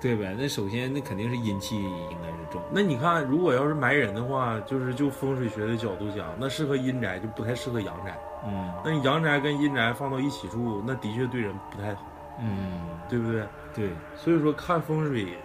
[0.01, 0.35] 对呗？
[0.37, 2.61] 那首先那肯定是阴气应该是重。
[2.71, 8.17] 那你看，如果要是埋人的话，就是就风水学的角度讲，那适合阴宅，就不太适合阳宅。
[8.47, 12.03] 嗯那你阳宅跟阴宅放到一起住，那的确对人不太好，
[12.39, 13.43] 嗯，对不对？
[13.75, 15.37] 对所以说看风水，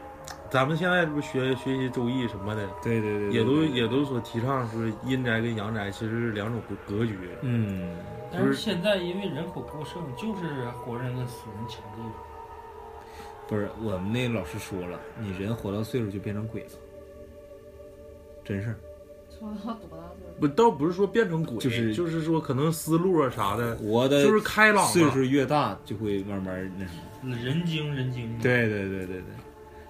[0.48, 7.18] 咱们现在不学学习周易什么的，对对对，也都对也都所提倡说阴宅跟阳宅其实是两种格格局。
[7.42, 7.96] 嗯。
[8.32, 12.02] 但是现在因为人口过剩，就是活人跟死人抢地。
[13.46, 16.70] 不是我们那老师说了，你人活到岁数就变成鬼了，
[18.44, 18.76] 真事儿。
[19.38, 20.40] 说到多大岁数？
[20.40, 27.36] 不，倒不是说变成鬼，就是就是说可能思路啊啥的，活的就是开朗岁数越大，就会慢慢那什么。
[27.36, 28.38] 人精人精。
[28.40, 29.24] 对对对对对，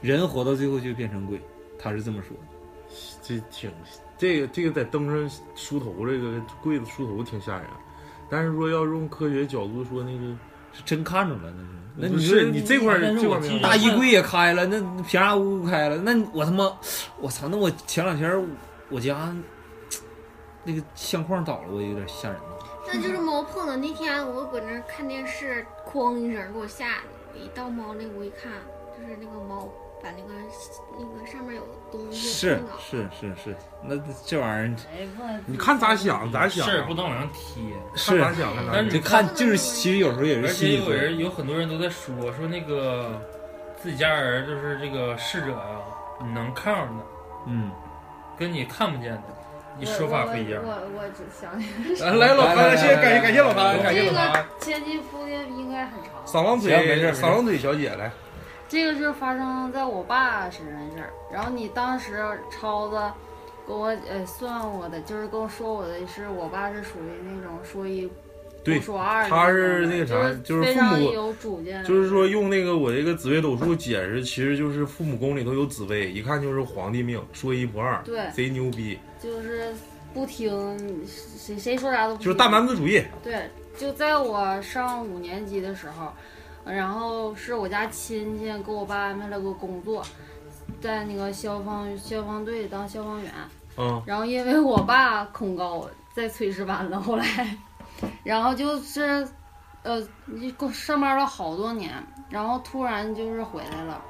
[0.01, 1.41] 人活到最后就变成鬼，
[1.79, 2.43] 他是这么说的。
[3.23, 3.71] 这挺
[4.17, 7.67] 这个这个在灯上梳头，这个柜子梳头挺吓人。
[8.29, 10.37] 但是说要用科学角度说，那个
[10.73, 11.84] 是真看着了，那是。
[11.97, 16.77] 那不你是你这块儿这大衣柜也开了，那那平安屋开了，那我他妈，
[17.21, 17.47] 我操！
[17.49, 18.49] 那我前两天
[18.89, 19.33] 我家
[20.65, 22.59] 那个相框倒了，我有点吓人了。
[22.87, 27.03] 那就是猫碰的那天，我搁那儿看电视，哐一声给我吓的。
[27.33, 28.51] 我一到猫那屋一看，
[28.99, 29.73] 就是那个猫
[30.05, 30.35] 把那个
[30.99, 37.63] 那个上面有东西是是是是，那这玩意儿你看咋想咋想事儿不能往上贴。
[37.97, 40.93] 看咋想看咋想但是就看就是其实有时候也而是心且有。
[40.93, 43.19] 人有很多人都在说说那个
[43.83, 45.81] 自己家人就是这个逝者呀、
[46.21, 47.05] 你能看着的，
[47.47, 47.71] 嗯，
[48.39, 49.23] 跟你看不见的，
[49.79, 50.69] 你说法不一样我。
[50.69, 54.45] 我我只想起来来来老潘，谢谢感谢感谢老潘，感谢这个老潘。
[54.61, 56.13] 前期铺的应该很长。
[56.27, 58.11] 扫狼行没事腿，没事扫狼腿小姐来，
[58.69, 62.97] 这个是发生在我爸身上的事儿，然后你当时超子
[63.67, 68.11] 跟我呃算我的，就是跟我说我的是我爸是属于那种说一
[68.63, 79.73] 对不说二的他是那个啥就是非父母常有主见，就是说用那个我这个紫微斗数解释，其实就是父母宫里头有紫薇，一看就是皇帝命，说一不二，对贼牛逼，就是
[80.15, 83.03] 不听谁谁说啥都不听，就是大男子主义。
[83.23, 86.11] 对，就在我上五年级的时候，
[86.65, 90.03] 然后是我家亲戚给我爸安排了个工作，
[90.81, 93.33] 在那个消防消防队当消防员。
[93.77, 97.59] 嗯，然后因为我爸恐高，在炊事班了，后来，
[98.23, 99.27] 然后就是，
[99.83, 100.01] 呃，
[100.37, 101.93] 一共上班了好多年，
[102.31, 104.01] 然后突然就是回来了，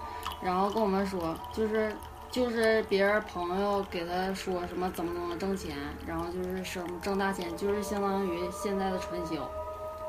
[0.42, 1.90] 然后跟我们说，就是
[2.30, 5.74] 就是别人朋友给他说什么怎么怎么挣钱，
[6.06, 9.50] 然后就是什么挣大钱，就是相当于现在的传销。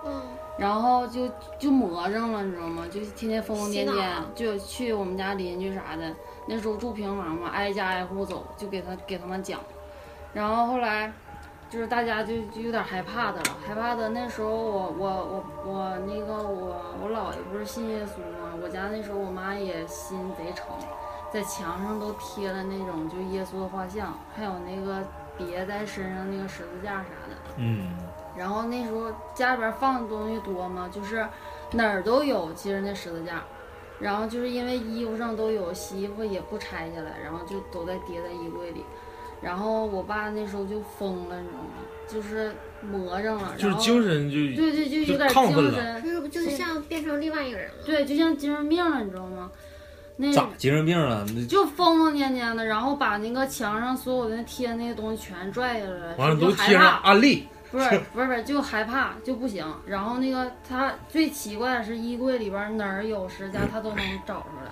[0.05, 0.21] 嗯，
[0.57, 2.85] 然后就就魔怔了，你知道吗？
[2.89, 6.13] 就天天疯疯癫癫就去我们家邻居啥的，
[6.47, 9.59] 那时候住平房嘛，挨家挨户走，就给他给他们讲。
[10.33, 11.11] 然后后来
[11.69, 18.53] 就是大家就就有点害怕的了，害怕的那时候我我我我那个我我姥爷不是信耶稣吗？
[18.61, 20.67] 我家那时候我妈也心贼诚，
[21.33, 25.03] 在墙上都贴了那种就耶稣的画像，还有那个
[25.37, 27.35] 别在身上那个十字架啥的。
[27.57, 27.89] 嗯，
[28.37, 31.25] 然后那时候家里边放的东西多嘛，就是
[31.71, 33.43] 哪儿都有，其实那十字架。
[33.99, 38.83] 然后就是因为衣服上都有，洗衣服也不拆下来，然后就都在叠在衣柜里。
[39.41, 41.69] 然后我爸那时候就疯了，你知道吗？
[42.07, 47.83] 就是魔怔了，就是然后精神就对对，就有点亢奋了精神，就是就是像变成另外一个人了。
[47.85, 49.49] 对，就像精神病了，你知道吗？
[50.17, 51.25] 那咋精神病了？
[51.35, 57.09] 那就疯疯癫癫的，然后把那个墙上所有的贴的那些东西全拽下来了，完了就害都贴上怕。
[57.09, 59.65] 安利，不是 不是不是，就害怕就不行。
[59.85, 64.71] 然后那个他最奇怪的是衣柜里边哪儿有十字架，他都能找出来。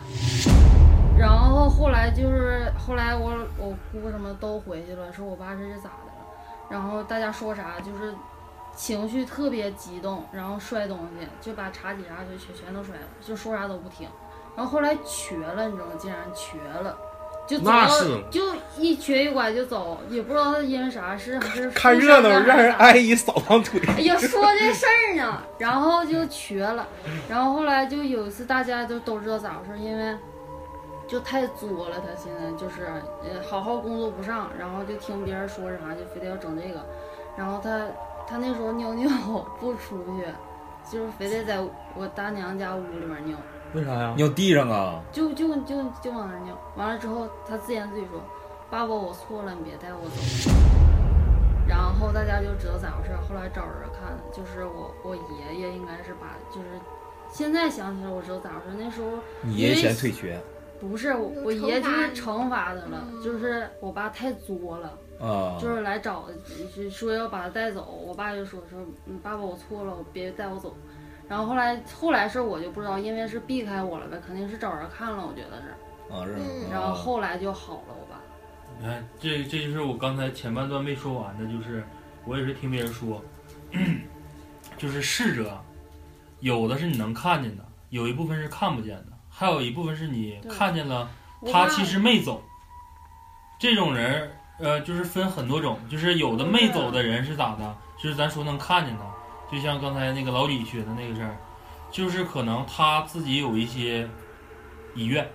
[1.18, 6.14] 然后后来就是后来我我姑什么都回去了，说我爸这是咋的了。
[6.70, 8.14] 然后大家说啥就是
[8.74, 14.08] 情绪特别激动，然后摔东西，就把茶几啥就全全都摔了，就说啥都不听。
[14.56, 15.94] 然后后来瘸了，你知道吗？
[16.00, 16.98] 竟然瘸了。
[17.46, 18.42] 就走是就
[18.78, 23.82] 一瘸一拐就走，也不知道他因为啥事，还是看热闹让人还是咋挨一扫堂腿。
[23.98, 26.88] 哎呀，说这事儿呢，然后就瘸了，
[27.30, 30.18] 然后后来就有一次大家都都知道咋回事，因为
[31.06, 32.86] 就太作了，他现在就是
[33.24, 36.84] 呃好好工作不上，然后就听别人说啥就非得要整这个，
[37.36, 37.82] 然后他
[38.26, 39.10] 他那时候尿尿
[39.60, 40.26] 不出去，
[40.90, 41.60] 就是非得在
[41.94, 43.38] 我大娘家屋里面尿，
[43.74, 44.14] 为啥呀？
[44.16, 45.02] 尿地上啊？
[45.12, 48.22] 就就就就往那儿尿，完了之后他自言自语说
[48.70, 50.54] ：“爸爸，我错了，你别带我走。”
[51.68, 53.12] 然后大家就知道咋回事。
[53.28, 56.68] 后来找人看，就是我我爷爷应该是把，就是
[57.32, 58.78] 现在想起来我知道咋回事。
[58.78, 59.08] 那时候
[59.42, 60.40] 你爷爷嫌退学
[60.80, 65.58] 不是我我爷爷就是惩罚他了，就是我爸太作了，啊？
[65.60, 66.26] 就是来找
[66.72, 67.98] 是说要把他带走。
[68.06, 70.76] 我爸就说说，嗯，爸爸我错了，我别带我走。
[71.34, 75.70] 然后后来后来是我就不知道，因为是避开我了呗，肯定是找人看了，我觉得是。
[76.14, 78.22] 啊，是嗯然后后来就好了，我爸。
[78.78, 81.84] 你看，这这就是我刚才前半段没说完的，就是
[82.24, 83.20] 我也是听别人说，
[84.78, 85.60] 就是逝者，
[86.42, 91.10] 有的是你能看见的，有一部分是看不见的，还有一部分是你看见了，
[91.52, 92.44] 他其实没走。
[93.58, 97.76] 这种人，呃，就是分很多种，就是有的没走的人是咋的？
[97.98, 99.04] 就是咱说能看见他，
[99.54, 101.38] 就像刚才那个老李学的那个事儿，
[101.92, 104.10] 就是可能他自己有一些
[104.96, 105.30] 遗愿，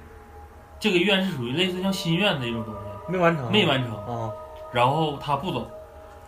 [0.80, 4.32] 这个愿是属于类似像心愿的一种东西，没完成，没完成，啊，
[4.72, 5.70] 然后他不走。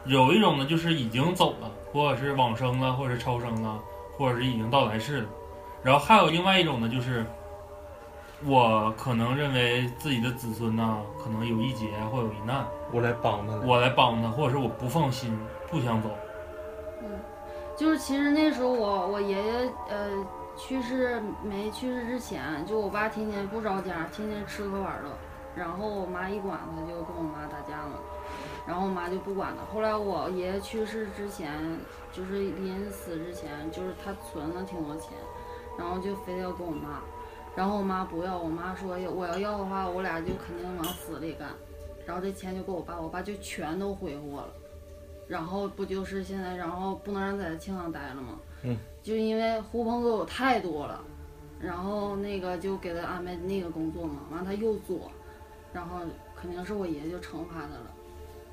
[0.05, 3.79] 有一种呢，就是已经走了，或者是往生了，或者是超生了，
[4.17, 5.29] 或者是已经到来世了。
[5.83, 7.27] 然后还有另外一种呢，就是
[8.45, 13.55] 我可能认为自己的子孙呐、可能有一劫或有一难，我来帮他。
[13.67, 15.39] 我来帮他，或者是我不放心，
[15.71, 16.09] 不想走。
[17.81, 20.11] 就是其实那时候我我爷爷呃
[20.55, 25.11] 去世没去世之前，就我爸天天不着家，天天吃喝玩乐，
[25.57, 27.95] 然后我妈一管他就跟我妈打架嘛，
[28.67, 29.65] 然后我妈就不管他。
[29.73, 31.59] 后来我爷爷去世之前，
[32.13, 35.15] 就是临死之前，就是他存了挺多钱，
[35.79, 37.01] 然后就非得要跟我妈，
[37.57, 41.49] 然后我妈不要，我妈说我要要的话，我俩就肯定往死里干，
[42.05, 44.49] 然后这钱就给我爸，我爸就全都挥霍了。
[45.31, 48.41] 然后不就是现在，然后不能让在青岛待了吗？
[48.65, 51.01] 嗯，就因为狐朋狗友太多了，
[51.61, 55.09] 然后那个就给他安排那个工作嘛，完了他又作，
[55.73, 56.01] 然后
[56.35, 57.87] 肯定是我爷爷就惩罚他了，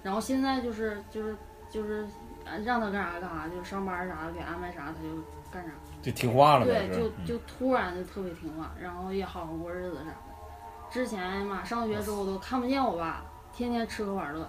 [0.03, 1.35] 然后现在就是就是
[1.71, 2.07] 就是
[2.45, 5.09] 呃让他干啥干啥，就是上班啥的给安排啥他就
[5.51, 5.71] 干啥，
[6.03, 10.91] 就听话了呗，对，就就突然就特别听话，然后也好好过日子啥的。
[10.91, 14.47] 之前嘛，上学之后都看不见我爸，天天吃喝玩乐。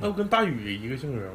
[0.00, 1.18] 那不跟大宇一个性格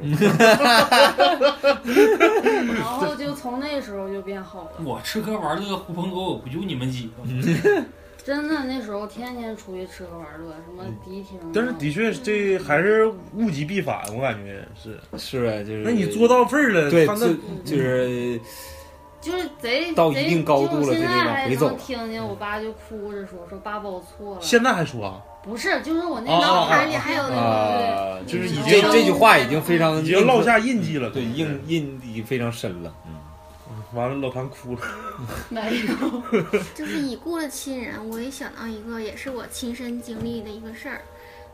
[2.74, 7.86] 然后就从那时候就变好了，我吃喝玩乐，狐朋狗友不就你们几个吗？
[8.24, 11.44] 真的那时候天天出去吃喝玩乐，什么迪厅啊。
[11.54, 14.98] 但是的确，这还是物极必反，我感觉是。
[15.18, 18.40] 是啊，就是那你做到份儿了，对，他那就就是
[19.20, 24.40] 就是贼到一贼定高度了就现在还能听见我爸就哭着说说爸爸我错了。
[24.40, 31.10] 现在还说啊，不是，就是我那哦脑海哦里还有那个啊，就是已这经这句话已经非常已经烙下印记了。
[31.10, 32.94] 对印印已经非常深了。
[33.06, 33.14] 嗯，
[33.92, 34.80] 完了，老谭哭了。
[35.50, 36.40] 没有。
[36.74, 41.02] 就是已故的亲人，我也想到一个，也是我亲身经历的一个事儿。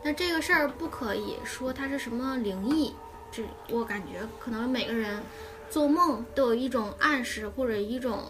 [0.03, 2.95] 但这个事儿不可以说它是什么灵异，
[3.33, 5.21] 这我感觉可能每个人
[5.69, 8.21] 做梦都有一种暗示或者一种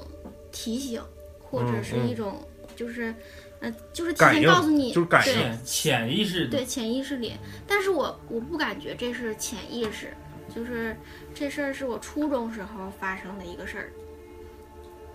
[0.50, 1.00] 提醒，
[1.48, 2.40] 或者是一种
[2.74, 3.14] 就是，
[3.60, 7.34] 呃，就是提前告诉你，就是感应对潜潜意识的对潜意识里，
[7.66, 10.14] 但是我我不感觉这是潜意识，
[10.54, 10.96] 就是
[11.34, 13.92] 这事儿是我初中时候发生的一个事儿。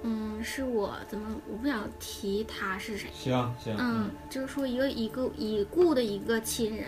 [0.04, 6.86] 嗯，是我怎么我不想提他是谁，行行，嗯，就是说一个已故已故的一个亲人，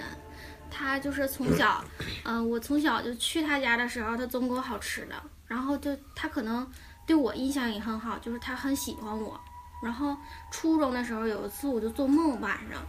[0.69, 1.83] 他就是从小，
[2.25, 5.15] 嗯、我从小就去他家的时候，他总给我好吃的，
[5.47, 6.69] 然后就他可能
[7.07, 9.39] 对我印象也很好，就是他很喜欢我。
[9.81, 10.15] 然后
[10.51, 12.81] 初中的时候有一次我就做梦晚上，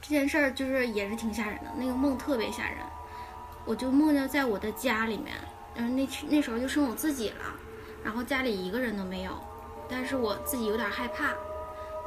[0.00, 2.78] 这件事儿就是也是挺吓人的，那个梦特别吓人，
[3.64, 5.36] 我就梦见在我的家里面，
[5.76, 7.44] 嗯，那那时候就剩我自己了，
[8.02, 9.32] 然后家里一个人都没有，
[9.88, 11.30] 但是我自己有点害怕，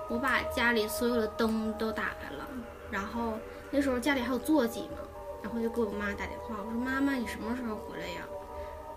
[0.09, 2.45] 我把家里所有的灯都打开了，
[2.91, 3.39] 然后
[3.71, 4.97] 那时候家里还有座机嘛，
[5.41, 8.21] 然后就给我妈打电话，我说妈妈你什么时候回来呀？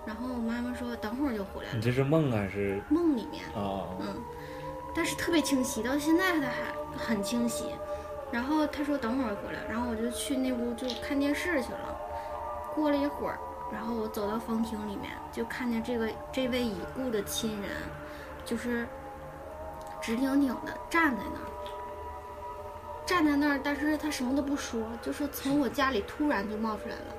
[0.07, 2.81] 然后我妈妈说等会儿就回来了，你这是梦还是？
[2.89, 3.87] 梦里面，啊？
[4.01, 4.17] 嗯，
[4.99, 7.67] 但是特别清晰，到现在他还很清晰。
[8.33, 11.97] 然后他说等会儿回来，然后我就去那屋就看电视去了。
[12.75, 13.39] 过了一会儿，
[13.73, 17.71] 然后我走到房厅里面，就看见这个这位已故的亲人，
[18.45, 18.89] 就是
[20.03, 21.47] 直挺挺的站在那儿，
[23.07, 27.18] 站在那儿，但是他什么都不说，就是从我家里突然就冒出来了。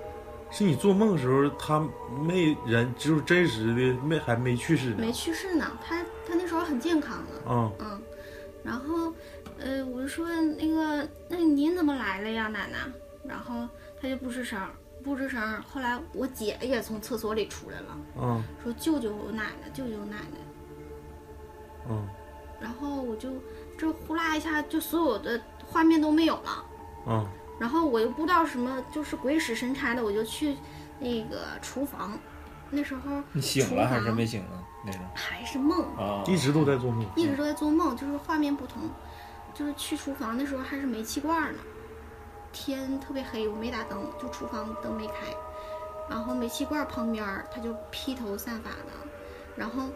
[0.52, 1.80] 是你做梦的时候，他
[2.22, 4.96] 没人，就是真实的没还没去世呢。
[5.00, 7.52] 没去世呢，他他那时候很健康呢。
[7.52, 8.02] 啊，嗯，
[8.64, 9.14] 然后，
[9.60, 12.78] 呃，我就说那个，那您怎么来了呀，奶奶？
[13.24, 13.68] 然后
[14.02, 14.60] 他就不吱声，
[15.04, 15.62] 不吱声。
[15.64, 20.38] 后来我姐也从厕所里出来了，嗯，说救救我奶奶，救救我奶奶。
[21.90, 22.08] 嗯，
[22.60, 23.30] 然后我就
[23.78, 26.66] 这呼啦一下，就所有的画面都没有了。
[27.06, 30.58] 啊，然后我又不知道什么，就是鬼使神差的，我就去
[31.00, 32.18] 那个厨房。
[32.72, 34.64] 那时候你醒了还是没醒啊？
[34.86, 37.06] 那是还是梦，啊，一直都在做梦。
[37.16, 38.84] 一直都在做梦，就是画面不同，
[39.54, 41.60] 就是去厨房的时候还是煤气罐呢，
[42.54, 45.14] 天特别黑，我没打灯，就厨房灯没开，
[46.10, 48.94] 然后煤气罐旁边儿它就披头散发的，
[49.56, 49.90] 然后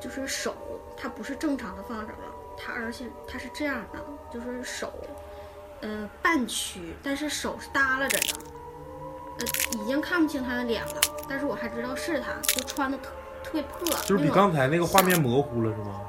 [0.00, 0.54] 就是手
[0.96, 4.92] 它不是正常的放着了，它而且它是这样的，就是手，
[5.82, 8.26] 呃半曲，但是手是耷拉着的，
[9.38, 9.46] 呃
[9.80, 13.10] 已经看不清他的脸了，但是我还知道是他，就穿的特
[13.42, 16.00] 特别破，就是比刚才那个画面模糊了是吗？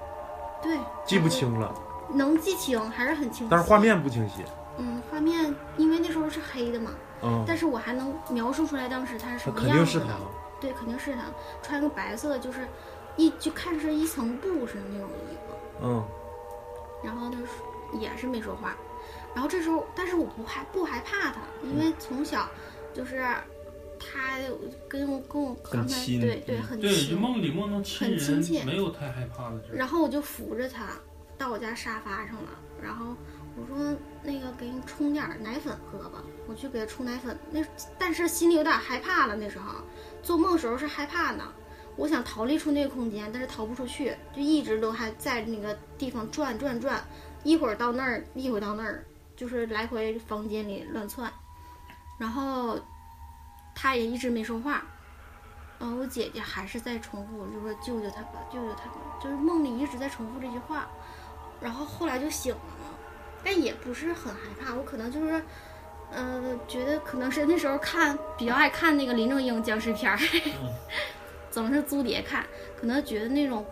[0.61, 1.74] 对记不清了，
[2.13, 4.43] 能记清还是很清晰，但是画面不清晰。
[4.78, 6.91] 嗯，画面因为那时候是黑的嘛，
[7.24, 9.70] 嗯，但是我还能描述出来当时他是什么样子的。
[9.70, 10.05] 肯定是他。
[10.59, 11.22] 对，肯定是他，
[11.61, 12.68] 穿个白色的，就是
[13.15, 15.55] 一就看是一层布似的那种衣服。
[15.84, 16.03] 嗯，
[17.03, 18.76] 然后他说也是没说话，
[19.38, 22.50] 然后这时候，但是我不害不害怕他，因为从小
[22.92, 23.24] 就是
[24.00, 24.40] 他
[24.90, 29.62] 跟我跟我刚才很亲对对很亲，梦里梦到亲很亲切人，没有太害怕的。
[29.72, 30.88] 然后我就扶着他
[31.38, 32.50] 到我家沙发上了，
[32.82, 33.16] 然后
[33.56, 37.38] 我说那个给你冲点奶粉喝吧，我去给他冲奶粉。
[37.52, 37.64] 那
[38.00, 39.72] 但是心里有点害怕了，那时候
[40.24, 41.44] 做梦时候是害怕的，
[41.96, 47.00] 我想逃离出那个空间，但是逃不出去，就一直都还在那个地方转转转，
[47.44, 49.06] 一会儿到那儿，一会儿到那儿，
[49.38, 51.32] 就是来回房间里乱窜。
[52.18, 52.78] 然后
[53.74, 54.84] 他也一直没说话。
[55.80, 60.88] 嗯，我姐姐还是在重复，就说救救他吧，救救他吧，就是梦里一直在重复这句话。
[61.62, 62.98] 然后后来就醒了嘛，
[63.44, 65.44] 但也不是很害怕，我可能就是，
[66.12, 70.18] 呃，觉得可能是那时候看比较爱看那个林正英僵尸片儿，
[71.52, 72.44] 总是租碟看，
[72.80, 73.64] 可能觉得那种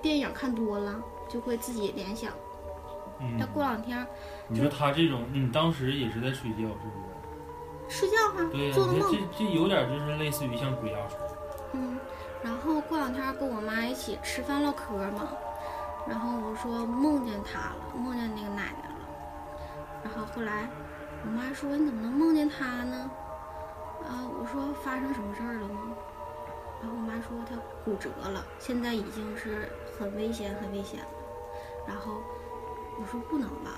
[0.00, 2.32] 电影看多了就会自己联想。
[3.20, 4.06] 嗯但，过两天
[4.48, 7.06] 你说他这种，你当时也是在睡觉，是不是？
[7.88, 11.20] 睡觉啊对，呀，做的梦你这，这这有点就是类似于像鬼压床。
[11.72, 11.98] 嗯，
[12.42, 15.28] 然后过两天跟我妈一起吃饭唠嗑嘛，
[16.08, 19.08] 然后我说梦见他了，梦见那个奶奶了，
[20.02, 20.68] 然后后来
[21.24, 23.10] 我妈说你怎么能梦见他呢？
[24.08, 25.80] 啊，我说发生什么事儿了吗？
[26.80, 29.68] 然后我妈说她骨折了，现在已经是
[29.98, 31.06] 很危险很危险了。
[31.86, 32.20] 然后
[33.00, 33.70] 我说不能吧，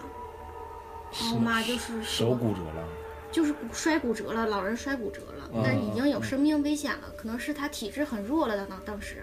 [1.34, 2.88] 我妈就是手骨折了，
[3.32, 9.22] 就是摔骨折了，老人摔骨折了，但是已经有生命危险了，可能是他体质很弱了的当当时。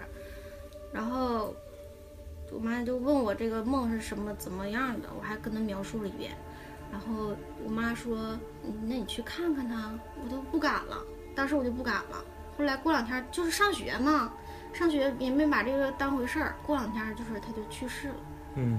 [0.92, 1.54] 然后
[2.50, 6.32] 我妈就问我这个梦是什么怎么样的，我还跟她描述了一遍。
[6.90, 10.98] 然后我妈说：“嗯那你去看看他。”我都不敢了，
[11.34, 12.24] 当时我就不敢了。
[12.56, 14.32] 后来过两天就是上学嘛，
[14.72, 16.54] 上学也没把这个当回事儿。
[16.64, 18.14] 过两天就是他就去世了。
[18.54, 18.78] 嗯，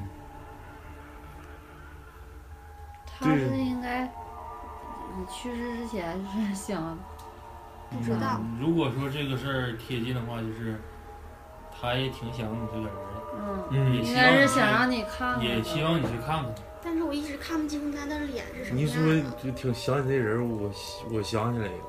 [3.20, 4.04] 他是应该，
[5.18, 6.98] 你去世之前是想
[7.90, 10.80] 不知道，嗯如果说这个事儿贴近的话，就是
[11.80, 16.46] 他也挺想你这个人的，嗯，应该是想让你看看，也希望你去看看。
[16.84, 19.04] 但是我一直看不清他的脸是什么你一说。
[19.44, 20.72] 就挺想你这人，我
[21.12, 21.86] 我想起来一个，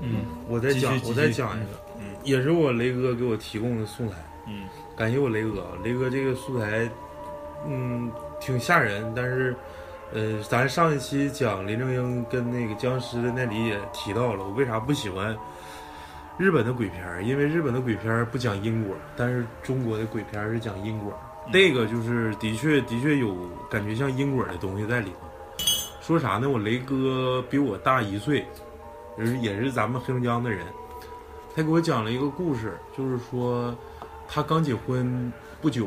[0.00, 4.14] 嗯我再讲我再讲一个，嗯也是我雷哥给我提供的素材，
[4.46, 4.66] 嗯
[4.96, 6.88] 感谢我雷哥，雷哥这个素材，
[7.66, 8.10] 嗯，
[8.40, 9.54] 挺吓人，但是，
[10.12, 15.36] 呃，咱上一期讲林正英跟那个僵尸的那里也提到了，我为啥不喜欢
[16.38, 17.22] 日本的鬼片儿？
[17.22, 21.12] 因为日本的鬼片儿不讲因果，但是中国的鬼片儿是讲因果。
[21.52, 23.34] 这个就是的确的确有
[23.70, 25.64] 感觉像因果的东西在里头。
[26.00, 26.48] 说啥呢？
[26.48, 28.46] 我雷哥比我大一岁，
[29.18, 30.64] 也是也是咱们黑龙江的人。
[31.54, 33.76] 他给我讲了一个故事，就是说
[34.26, 35.30] 他刚结婚
[35.60, 35.86] 不久，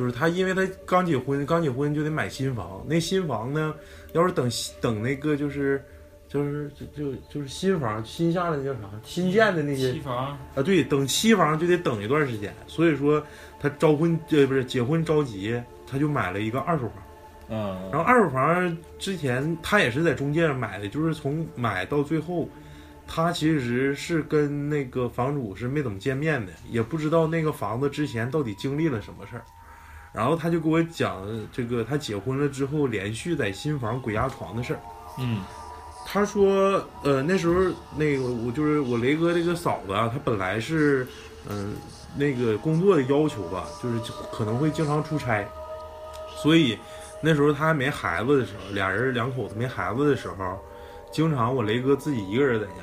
[0.00, 2.82] 就是他因为他刚结婚，刚结婚就得买新房。
[2.88, 3.74] 那新房呢，
[4.14, 5.84] 要是等等那个就是
[6.26, 8.88] 就是就就就是新房新下来的叫啥？
[9.04, 12.50] 新建的那些期房，啊，对，等期房就得等一段时间。
[12.66, 13.22] 所以说
[13.60, 16.92] 他招婚呃不是结婚着急，他就买了一个二手房。
[17.50, 22.48] 嗯，然后二手房之前他也是在中介上买的，就是从买到最后，
[23.06, 29.44] 他其实是跟那个房主是没怎么见面的，也不知道那个房子之前到底经历了什么事儿。
[30.12, 34.80] 然后他就给我讲这个他结婚了之后连续在新房鬼压床的事儿。
[35.18, 35.40] 嗯
[36.12, 37.54] 他说，呃，那时候
[37.96, 41.06] 那个我就是我雷哥这个嫂子啊，她本来是，
[41.48, 41.76] 嗯、
[42.16, 44.00] 那个工作的要求吧，就是
[44.32, 45.46] 可能会经常出差，
[46.36, 46.76] 所以
[47.20, 50.58] 那时候他还没孩子的时候，俩人两口子没孩子的时候，
[51.12, 52.82] 经常我雷哥自己一个人在家。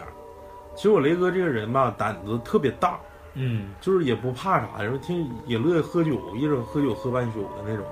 [0.74, 2.98] 其实我雷哥这个人吧，胆子特别大，
[3.38, 3.70] 嗯。
[3.80, 7.86] 就是也不怕啥，然后听也乐意喝酒，一整喝酒喝半宿的那种。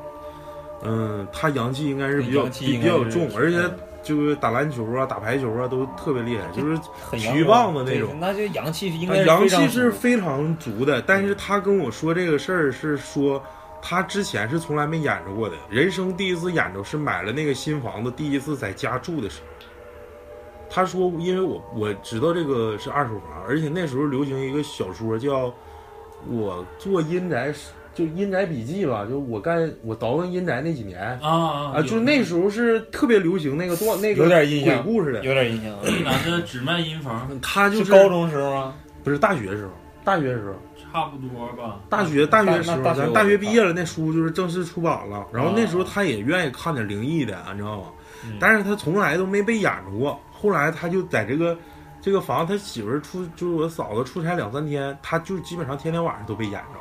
[0.83, 3.79] 嗯，他阳气应该是比较比较重，而且嗯。
[4.05, 6.79] 就是打篮球啊、打排球啊都特别厉害，就是
[7.09, 8.15] 很体育棒子那种。
[8.19, 11.01] 那就阳气应该阳气是非常足非常足的。
[11.01, 13.43] 但是他跟我说这个事儿是说，
[13.81, 19.54] 他之前是从来没演着过的，人生第一次演着是买了那个新房子，第一次在家住的时候。
[20.75, 25.47] 他说，因为我我知道这个是二手房，而且那时候流行一个小说叫
[26.29, 27.47] 《我做阴宅》，
[27.93, 35.23] 就《阴宅笔记》吧，就我干我倒腾阴宅那几年啊啊啊，就那时候是特别流行那个段那个有点印象鬼故事的。
[35.23, 35.71] 有点印象。
[36.03, 38.73] 拿着只卖阴房，他就是高中时候吗？
[39.01, 39.71] 不是大学时候，
[40.03, 40.55] 大学时候。
[40.91, 41.79] 差不多吧。
[41.89, 45.25] 大学大学时候，咱大学毕业了，那书就是正式出版了。
[45.31, 47.87] 然后那时候他也愿意看点灵异的，你知道吗？
[48.27, 50.19] 嗯但是他从来都没被演着过。
[50.45, 51.57] 后来他就在这个
[51.99, 56.79] 这个房，他媳妇儿出就是我嫂子出差两三天，他就基本上天天晚上都被演着。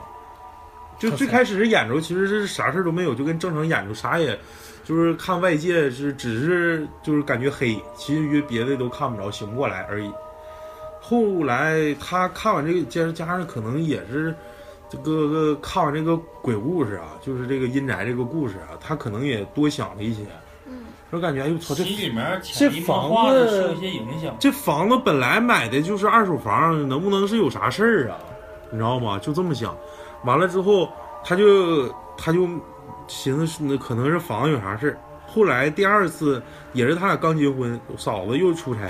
[0.98, 4.38] 就最开始是演着，其实是啥事儿都没有，就跟正常演着，啥也，
[4.84, 10.12] 就是看外界是只是就是感觉黑，其余别的都看不着，醒不过来而已。
[11.00, 14.34] 后来他看完这个，加加上可能也是
[14.88, 20.28] 这个个看完这个鬼故事啊，就是这个阴宅这个故事啊，他可能也多想了一些，嗯，
[21.14, 24.34] 我感觉哎呦操，这里面这房子受一些影响。
[24.40, 28.18] 这房子本来买的就是二手房，能不能是有啥事儿啊？
[28.70, 29.18] 你知道吗？
[29.20, 29.76] 就这么想。
[30.24, 30.88] 完了之后，
[31.22, 32.48] 他就他就
[33.06, 34.98] 寻思是那可能是房子有啥事儿。
[35.26, 36.42] 后来第二次
[36.72, 38.80] 也是他俩刚结婚，嫂子又出差，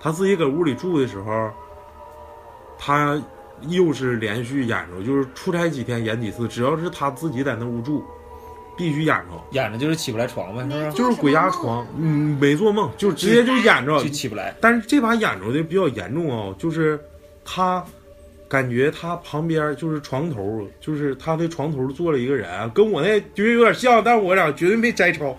[0.00, 1.50] 他自己搁屋里住的时候，
[2.78, 3.20] 他
[3.68, 8.02] 又是连续演着，就是出差几天演几次，只要是他自己在那屋住，
[8.80, 9.38] 必须演着。
[9.52, 10.92] 演着就是起不来床呗，是不是？
[10.92, 14.54] 就是鬼压床，嗯，没做梦，就直接就演着，就起不来。
[14.60, 16.98] 但是这把演着的比较严重啊，就是
[17.44, 17.84] 他
[18.48, 25.36] 感觉他旁边就是床头，就是他的床头坐了一个人，跟我那绝对有点像，但是我俩绝对没摘抄。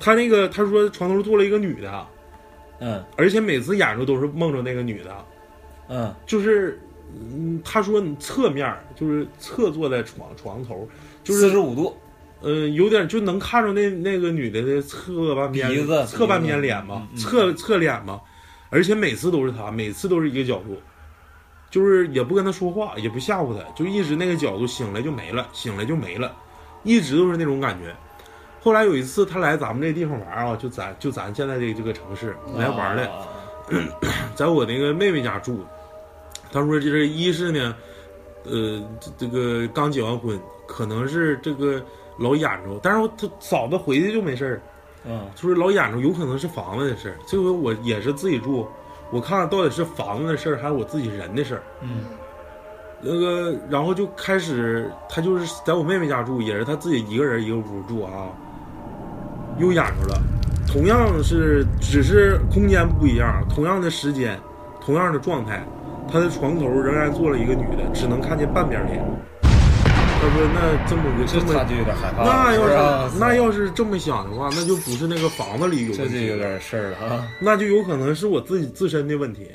[0.00, 2.06] 他那个他说床头坐了一个女的，
[2.80, 5.24] 嗯而且每次演着都是梦着那个女的，
[5.88, 6.78] 嗯，就是
[7.14, 10.86] 嗯，他说你侧面就是侧坐在床床头，
[11.22, 11.96] 就是四十五度，
[12.44, 18.20] 嗯，有点就能看着那那个女的的侧半边鼻子侧半边脸嘛，嗯嗯侧侧脸嘛，
[18.70, 20.78] 而且每次都是她，每次都是一个角度，
[21.70, 26.34] 就是也不跟她说话，也不吓唬她，就一直那个角度，醒来就没了，醒来就没了，
[26.82, 27.94] 一直都是那种感觉。
[28.60, 33.26] 后来有一次她来咱们这地方玩啊，就咱就咱现在这这个城市来玩来，啊。
[34.36, 35.64] 在我那个妹妹家住。
[36.52, 37.74] 她说就是一是呢，
[38.44, 40.38] 呃，这这个刚结完婚，
[40.68, 41.82] 可能是这个
[42.18, 44.60] 老眼着，但是他嫂子回去就没事儿，
[45.06, 47.16] 嗯就是老眼着，有可能是房子的事儿。
[47.26, 48.66] 这回我也是自己住，
[49.10, 51.62] 我看看到底是房子的事儿还是我自己人的事儿。
[51.80, 52.04] 嗯，
[53.00, 58.28] 那个，然后就开始，他就是在我妹妹家住，也是他自己一个人一个屋住啊，
[59.58, 60.22] 又演着了，
[60.66, 64.38] 同样是只是空间不一样，同样的时间，
[64.80, 65.62] 同样的状态，
[66.10, 69.04] 他的床头仍然坐了一个女的，只能看见半边脸。
[70.24, 72.24] 他说：“那这么个这这么，他就有点害怕。
[72.24, 77.28] 那要是那要是这么想的话，那就不是那个房子里有这问题了就有点事儿了啊。
[77.38, 79.48] 那就有可能是我自己自身的问题。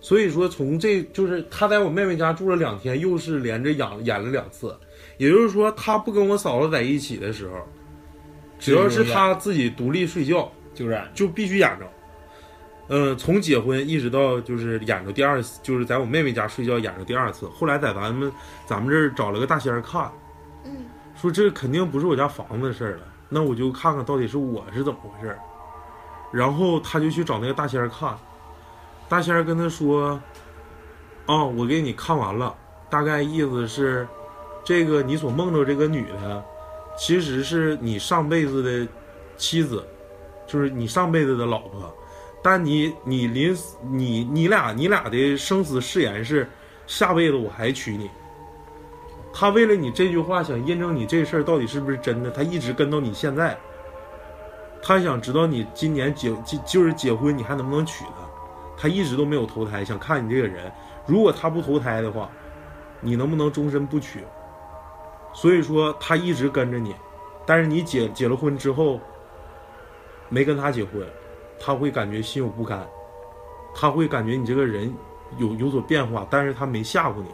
[0.00, 4.72] 所以说，从这就是他在我妹妹家住了两天，又是连着演演了两次。
[5.16, 7.54] 也就是说，他不跟我嫂子在一起的时候，
[8.60, 11.86] 只要是他自己独立睡觉，就染就必须演着。
[12.88, 17.46] 呃，从结婚一直到就是演着第二次，就是在我妹妹家睡觉演着第二次。
[17.48, 18.32] 后来在咱们
[18.66, 20.10] 咱们这儿找了个大仙儿看，
[20.64, 25.38] 嗯说这肯定不是我家房子的事儿了，那我就看看到底是我是怎么回事儿。
[26.32, 28.16] 然后他就去找那个大仙儿看，
[29.08, 30.20] 大仙儿跟他说
[31.26, 32.54] ：“啊、我给你看完了，
[32.88, 34.06] 大概意思是，
[34.62, 36.44] 这个你所梦着这个女的，
[36.96, 38.90] 其实是你上辈子的
[39.36, 39.84] 妻子，
[40.46, 41.94] 就是你上辈子的老婆。
[42.42, 46.48] 但你你临死你你俩你俩的生死誓言是，
[46.86, 48.10] 下辈子我还娶你。”
[49.32, 53.56] 他为了你这句话，想验证你这事儿到底是不是真的，他一直跟到你现在。
[54.82, 58.10] 他想知道你今年结就就是结婚，你还能不能娶她？
[58.76, 60.72] 他一直都没有投胎，想看你这个人。
[61.06, 62.30] 如果他不投胎的话，
[63.00, 64.24] 你能不能终身不娶？
[65.34, 66.94] 所以说他一直跟着你，
[67.44, 69.00] 但是你结结了婚之后，
[70.28, 71.06] 没跟他结婚，
[71.60, 72.86] 他会感觉心有不甘，
[73.74, 74.92] 他会感觉你这个人
[75.38, 77.28] 有有所变化，但是他没吓唬你。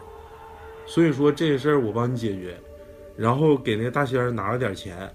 [0.85, 2.55] 所以说这个事儿我帮你解决，
[3.15, 5.09] 然后给那个大仙儿拿了点钱，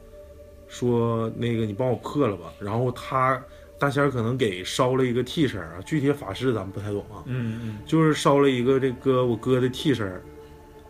[0.66, 2.52] 说那个你帮我破了吧。
[2.58, 3.40] 然后他
[3.78, 10.20] 大仙儿可能给烧了一个替身儿啊，具体法事咱们不太懂啊，嗯嗯就是烧了一个这个我哥的替身儿，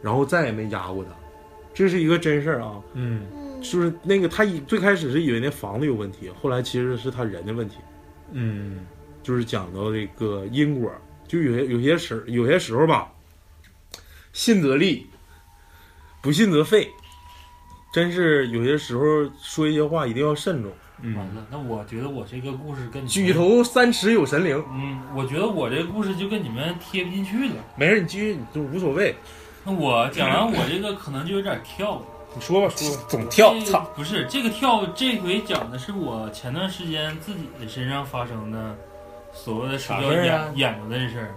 [0.00, 1.10] 然后再也没压过他，
[1.74, 2.82] 这是一个真事儿啊。
[3.60, 7.76] 就是那个他以最开始是以为那房子有问题，后来其实是他人的问题，
[8.32, 8.86] 嗯
[9.22, 10.90] 就是讲到这个因果，
[11.28, 13.12] 就有些有些时有些时候吧，
[14.32, 15.06] 信则立，
[16.22, 16.88] 不信则废，
[17.92, 19.02] 真是有些时候
[19.42, 20.72] 说一些话一定要慎重。
[21.02, 27.54] 嗯完了，那我觉得我这个故事跟你举，头三尺有神灵，嗯，我觉得我这个故事就跟你们贴不进去了。
[27.74, 29.14] 没事，你继续，就无所谓。
[29.64, 32.02] 那我讲完我这个可能就有点跳了。
[32.34, 33.02] 你说吧，说吧。
[33.08, 33.80] 总跳，操！
[33.94, 38.76] 不是这个跳，这回讲的是我前段时间自己的身上发生的
[39.32, 41.34] 所谓的啥事儿啊演演着的这事儿。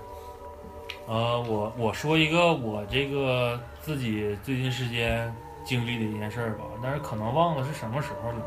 [1.08, 5.34] 呃，我我说一个我这个自己最近时间
[5.66, 8.38] 经历的一件事儿吧，但是可能忘了是什么时候了。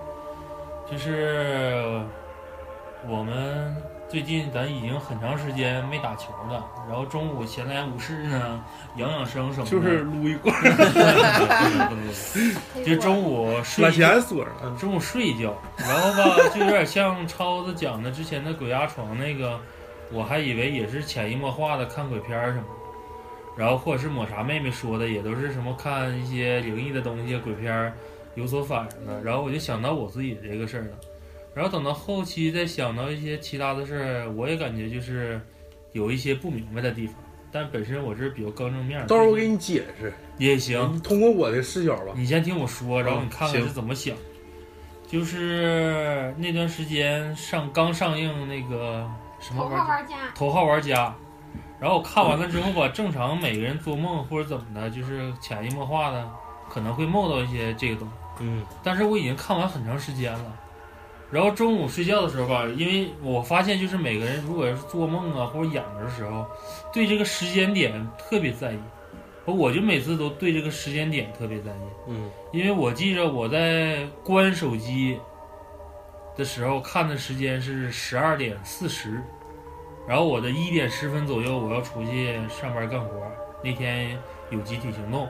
[0.90, 2.01] 就是
[3.09, 3.76] 我们
[4.09, 8.64] 最近咱已经很长时间没打球了，然后中午闲来无事呢，
[8.96, 9.70] 养养生什么的。
[9.70, 10.54] 就是撸一罐，
[12.86, 14.54] 就中午睡把钱锁上。
[14.62, 14.76] 嗯。
[14.78, 19.59] 中午睡一觉，然后吧，就有点像超子讲的之前的鬼压床那个，
[20.12, 27.92] 我还以为也是潜移默化的看鬼片什么的，然后或者是抹茶妹妹说的，也都是什么看一些灵异的东西、鬼片
[28.36, 30.90] 有所反应的，然后我就想到我自己这个事儿了，
[31.57, 35.40] 然后等到后期再想到一些其他的事儿，我也感觉就是
[35.92, 37.16] 有一些不明白的地方，
[37.50, 42.12] 但本身我是比较刚正面儿，到时候我给你解释，也行，通过我的视角吧。
[42.14, 44.14] 你先听我说，然后你看看是怎么想。
[45.09, 49.09] 就是那段时间上刚上映那个
[49.40, 51.14] 什么头玩意儿号玩家，头号玩家，
[51.80, 56.28] 然后我看完了之后吧，正常每个人做梦或者怎么的，就是潜移默化的
[56.68, 58.14] 可能会梦到一些这个东西。
[58.40, 60.52] 嗯，但是我已经看完很长时间了。
[61.31, 66.47] 然后中午睡觉的时候吧，因为我发现就是每个人如果要是做梦啊或者演的时候，
[66.93, 68.79] 对这个时间点特别在意。
[69.45, 71.89] 我就每次都对这个时间点特别在意。
[72.09, 75.20] 嗯，因为我记着我在关手机
[76.37, 79.22] 的时候看的时间是十二点四十，
[80.09, 83.09] 然后我的一点十分左右我要出去上班干活。
[83.62, 84.18] 那天
[84.51, 85.29] 有集体行动，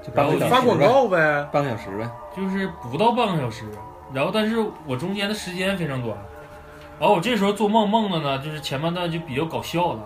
[0.00, 1.48] 就半个小时发广，告呗。
[1.52, 2.08] 半个小时呗。
[2.36, 3.64] 就是不到半个小时，
[4.12, 4.56] 然后但是
[4.86, 6.16] 我中间的时间非常短，
[6.98, 10.04] 然后我这时候做梦梦的呢，就是前半段就比较搞笑了，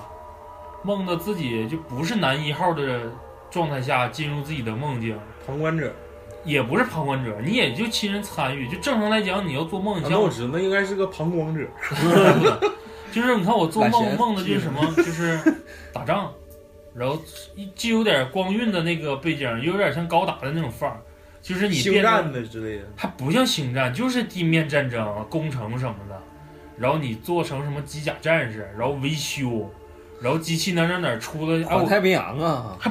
[0.82, 3.00] 梦的自己就不是男一号的
[3.50, 5.92] 状态下进入自己的梦境，旁观者，
[6.44, 8.68] 也不是旁观者，你也就亲人参与。
[8.68, 11.66] 就正常来讲，你要做梦，你啊像那我知道，那应该是个旁观者。
[13.10, 15.38] 就是你看我做梦梦的就是什么，就是
[15.92, 16.32] 打仗，
[16.92, 17.16] 然后
[17.54, 21.00] 一既有点光晕的那个背景，又有点像高达的那种范儿，
[21.44, 22.84] 就是你变星战的之类的。
[22.96, 26.18] 它不像星战，就是地面战争、攻城什么的，
[26.78, 29.70] 然后你做成什么机甲战士，然后维修，
[30.22, 32.90] 然后机器哪哪哪出了，哎我环太平洋啊，还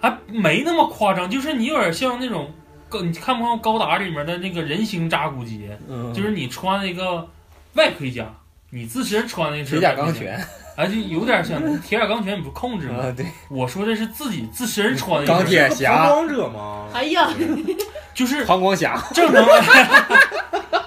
[0.00, 2.50] 还没那么夸张，就是你有点像那种
[2.88, 5.68] 高，你看不看高达里面的那个人形扎古机？
[5.86, 7.28] 嗯，就是你穿那个
[7.74, 8.34] 外盔甲，
[8.70, 10.42] 你自身穿的是铁甲钢拳
[10.76, 13.04] 哎，就有点像铁甲钢拳，你不控制吗？
[13.04, 16.86] 啊，对，我说的是自己自身穿的钢铁旁侠、观者吗？
[16.92, 17.30] 哎呀，
[18.14, 19.88] 就是 膀胱侠，正常来，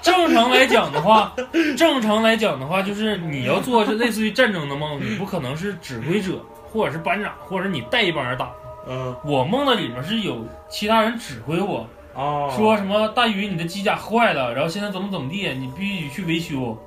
[0.01, 1.33] 正常来讲的话，
[1.75, 8.49] 正常来讲的话，就是你要做是类似于战争的梦，你不可能是指挥者或者是班长，或者你带一帮人打。
[8.87, 11.85] 嗯我梦的里面是有其他人指挥我，
[12.15, 16.77] 啊，说什么大鱼你的机甲坏了，然后现在怎么怎么地，你必须去维修。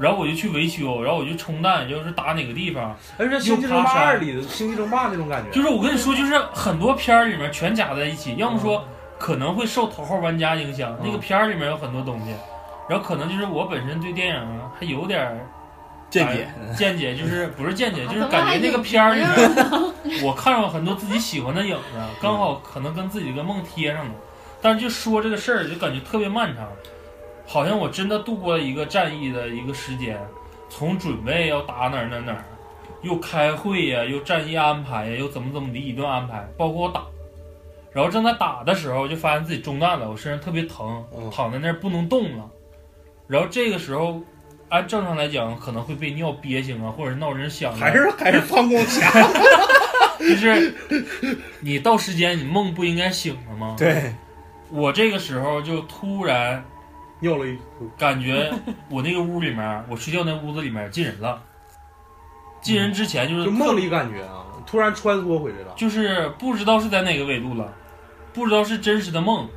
[0.00, 2.96] 然后我就去维修，然后我就冲弹，就是打哪个地方。
[3.18, 5.50] 哎，这《星际争霸二》里的《星际争霸》那种感觉。
[5.50, 8.84] 就是我跟你说，就是很多片儿里面全夹在一起，要么说
[9.18, 12.34] 可能会受头号玩家影响，那个片儿里面有很多东西，
[12.88, 15.46] 然后可能就是我本身对电影还有点儿
[16.08, 19.28] 见解，见解，就是 不是见解，就是感觉那个片儿里面，
[20.24, 24.12] 我看过很多自己喜欢的影子，刚好可能跟自己的梦贴上了，
[24.62, 26.66] 但是就说这个事儿，就感觉特别漫长，
[27.52, 30.16] 好像我真的度过了一个战役的一个时间，
[30.68, 32.44] 从准备要打哪儿哪儿哪儿，
[33.02, 37.02] 又开会呀、又战役安排呀，又怎么怎么的一顿安排，包括我打，
[37.92, 42.48] 然后正在打的时候，就发现自己中弹了，我身上特别疼，嗯躺在那儿不能动了，
[43.26, 44.22] 然后这个时候。
[44.68, 49.10] 按正常来讲，可能会被尿憋醒啊，或者是闹人响啊，还是还是膀胱侠。
[50.20, 50.72] 就是
[51.58, 53.74] 你到时间，你梦不应该醒了吗？
[53.76, 54.14] 对，
[54.70, 56.64] 我这个时候就突然
[57.20, 57.58] 尿了一
[57.96, 58.52] 感觉
[58.88, 61.40] 我那个屋里面，我睡觉那屋子里面进人了。
[62.60, 65.72] 进人之前就是就梦里感觉啊，突然穿梭回来了。
[65.76, 67.72] 就是不知道是在哪个纬度了，
[68.34, 69.48] 不知道是真实的梦，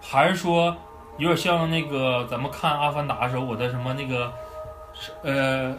[0.00, 0.76] 还是说
[1.18, 4.32] 有点像那个咱们看《阿凡达》的时候，我的什么那个
[5.24, 5.74] 呃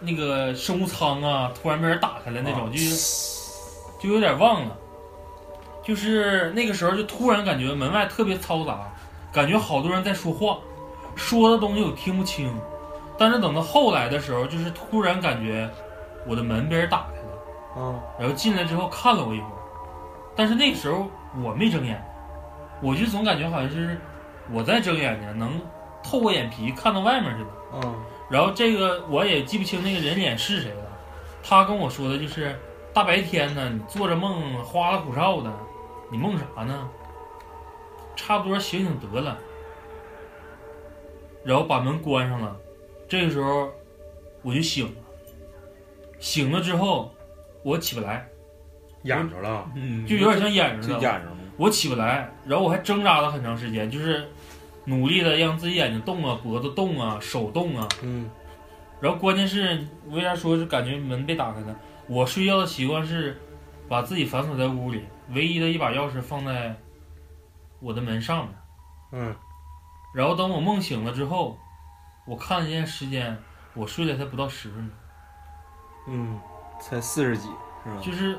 [0.00, 3.50] 那个生物舱啊，突然被人打开了那种，就是
[3.98, 4.76] 就有点忘了。
[5.82, 8.92] 就是那个时候就突然感觉门外特别嘈杂，
[9.32, 10.58] 感觉好多人在说话，
[11.16, 12.54] 说的东西我听不清。
[13.18, 15.68] 但是等到后来的时候，就是突然感觉
[16.26, 17.38] 我的门被人打开了。
[17.78, 19.58] 嗯，然后进来之后看了我一会儿，
[20.36, 21.06] 但是那个时候
[21.42, 21.98] 我没睁眼，
[22.82, 23.98] 我就总感觉好像是
[24.52, 25.58] 我在睁眼睛，能
[26.02, 27.50] 透过眼皮看到外面似的。
[27.74, 27.96] 嗯，
[28.28, 30.84] 然后这个我也记不清那个人脸是谁了，
[31.42, 32.54] 他跟我说的就是
[32.92, 35.50] 大白天呢，你做着梦花里胡哨的，
[36.10, 36.88] 你梦啥呢？
[38.14, 39.38] 差不多醒醒得了。
[41.46, 42.56] 然后把门关上了，
[43.08, 43.70] 这个时候
[44.42, 44.92] 我就醒了，
[46.18, 47.14] 醒了之后
[47.62, 48.26] 我起不来。
[49.02, 49.70] 眼着了。
[49.76, 50.94] 嗯，就有点像眼着了。
[50.94, 51.36] 就演着了。
[51.56, 54.28] 我起不来，然后我还挣扎了很长时间，就是
[54.84, 58.28] 努力的让自己眼睛动啊，脖子动啊，手动啊，嗯，
[59.00, 61.76] 然后关键是为啥说是感觉门被打开呢？
[62.08, 63.40] 我睡觉的习惯是
[63.88, 66.74] 把自己反锁在屋里，唯一的一把钥匙放在
[67.80, 68.54] 我的门上面。
[69.12, 69.36] 嗯，
[70.14, 71.58] 然后等我梦醒了之后，
[72.26, 73.36] 我看了一下时间，
[73.74, 74.90] 我睡了才不到十分钟，
[76.08, 76.40] 嗯，
[76.80, 77.48] 才四十几
[77.84, 78.00] 是吧？
[78.02, 78.38] 就是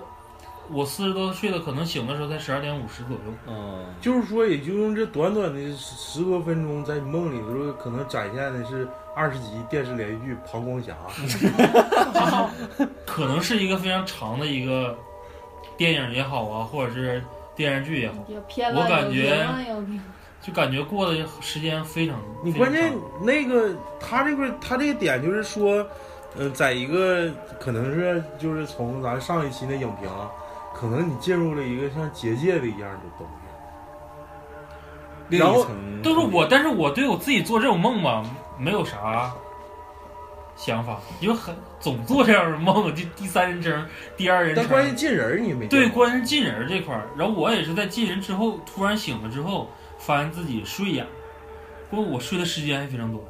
[0.69, 3.33] 我四十多睡的，可能醒的时候才十二点五十左右。
[3.47, 10.93] 嗯，就是说，也就用这短短的十多分钟，在你梦里的时候，可能展现的是二十集电视连续剧《膀胱侠》。
[13.05, 14.97] 可能是一个非常长的一个
[15.77, 17.23] 电影也好啊，或者是
[17.55, 19.47] 电视剧也好，我感觉
[20.47, 22.17] 就感觉过的时间非常。
[22.41, 25.85] 你关键那个他这个他这个点就是说，
[26.37, 27.29] 呃，在一个
[27.59, 30.31] 可能是就是从咱上一期那影评啊，
[30.73, 33.27] 可能你进入了一个像结界的一样的东
[35.27, 35.37] 西。
[35.37, 35.67] 然后
[36.01, 38.23] 都是我，但是我对我自己做这种梦吧，
[38.57, 39.29] 没有啥
[40.55, 43.85] 想法，因为很总做这样的梦，就第三人称、
[44.15, 44.63] 第二人称。
[44.63, 47.09] 但关键进人儿你没对，关键进人这块儿。
[47.17, 49.69] 然后我也是在进人之后，突然醒了之后，
[50.07, 51.05] 发现自己睡眼，
[51.89, 53.21] 不过我睡的时间还非常短，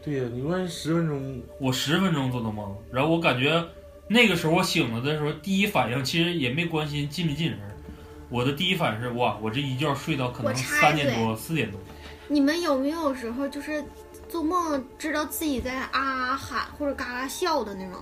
[0.00, 2.72] 对呀，你关键十分钟，我十分钟做的梦。
[2.92, 3.60] 然后我感觉
[4.06, 7.58] 那个时候我醒了的时候，第一反应其实也没关心进没进人，
[8.30, 11.80] 我的第一反应是哇，我这一觉睡到可能我插一嘴三点多、四点多。
[12.28, 13.84] 你们有没有时候就是
[14.28, 18.00] 做梦知道自己在啊啊喊或者嘎嘎笑的那种？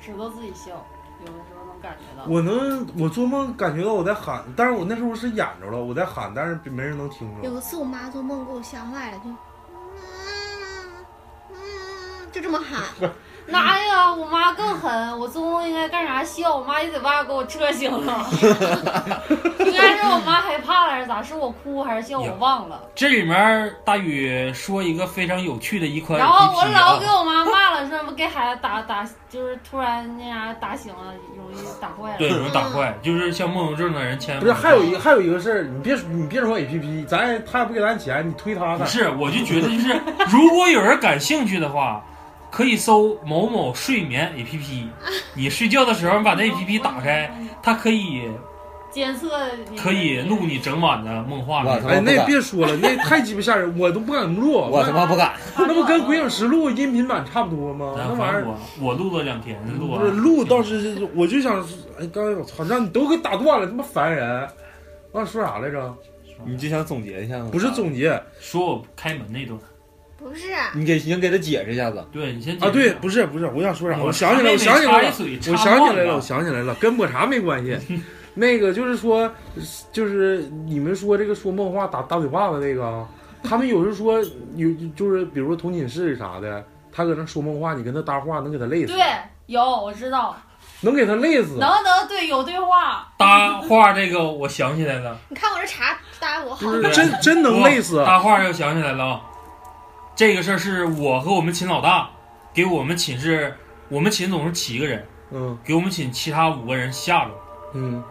[0.00, 0.86] 知道自己笑，
[1.20, 1.55] 有的时候能
[1.86, 2.26] 感觉到。
[2.28, 7.48] 我能我做梦感觉到我在喊，但是我那时候是演着了，我在喊，但是没人能听着。
[7.48, 9.36] 有一次我妈做梦给我吓坏了，就嗯
[11.52, 11.56] 嗯，
[12.32, 12.82] 就这么喊。
[13.46, 14.12] 哪呀？
[14.14, 18.26] 我妈更狠，我做梦应该干啥笑，我妈一嘴巴给我遮醒了。
[19.60, 21.22] 应该是我妈害怕了还是咋？
[21.22, 22.18] 是我哭还是笑？
[22.20, 22.80] 我忘了。
[22.94, 32.18] 这里面大宇说一个非常有趣的一款然后我老给啊，我妈骂了，说给孩子打打，就是突然那啥打醒了，容易打坏了。
[32.18, 38.84] 对，容易打坏，就是像梦游症的人千万不是，还有一个还有一个事儿，你别你别说 A P P，咱他也不给咱钱，你推他干啥？
[38.84, 42.02] 不是，我就觉得就是，如果有人感兴趣的话，
[42.56, 44.86] 可以搜某某睡眠 APP。
[45.34, 47.30] 你睡觉的时候，你把那 APP 打开，
[47.62, 48.22] 它可以
[48.90, 49.28] 监测
[49.76, 51.74] 可以录你整晚的梦话面。
[51.74, 54.54] 哎，那我他妈不敢别说了，那太鸡巴吓人，我都不敢录。
[54.54, 55.34] 我他妈不敢。
[55.54, 57.92] 那不跟《鬼影实录》音频版差不多吗？
[57.94, 61.60] 那玩意儿反正我我录了两天，录不是录倒是，我就想，
[62.00, 64.48] 哎，刚才我操，让你都给打断了，他妈烦人。
[65.12, 65.94] 我想说啥来着？
[66.46, 67.50] 你就想总结一下吗？
[67.52, 69.60] 不是总结说我开门那段。
[70.28, 72.04] 不是，你给你给他解释一下子。
[72.12, 73.98] 对你先啊，对，不是是不是，我想说啥？
[73.98, 77.78] 我我想起来了，我想起来了我想起来了，我想起来了，跟抹茶没关系。
[78.34, 79.30] 那个就是说，
[79.92, 83.08] 就是你们说这个说梦话打打嘴巴子那个啊，
[83.42, 84.20] 他们有时说
[84.56, 86.62] 有就是比如说同寝室啥的，
[86.92, 89.02] 他搁那说梦话，你跟他搭话能给他累死，对，
[89.46, 90.36] 有我知道，
[90.82, 91.56] 能给他累死。
[91.58, 98.04] 能能对有对话，搭话这个，我想起来了，你看我这茶搭我好真真能累死。
[98.04, 99.20] 搭话又想起来了啊。
[100.16, 102.08] 这个事儿是我和我们寝老大
[102.54, 103.54] 给我们寝室，
[103.90, 107.30] 我们寝总是七个人，嗯给我们寝其他五个人吓着。
[107.74, 108.02] 嗯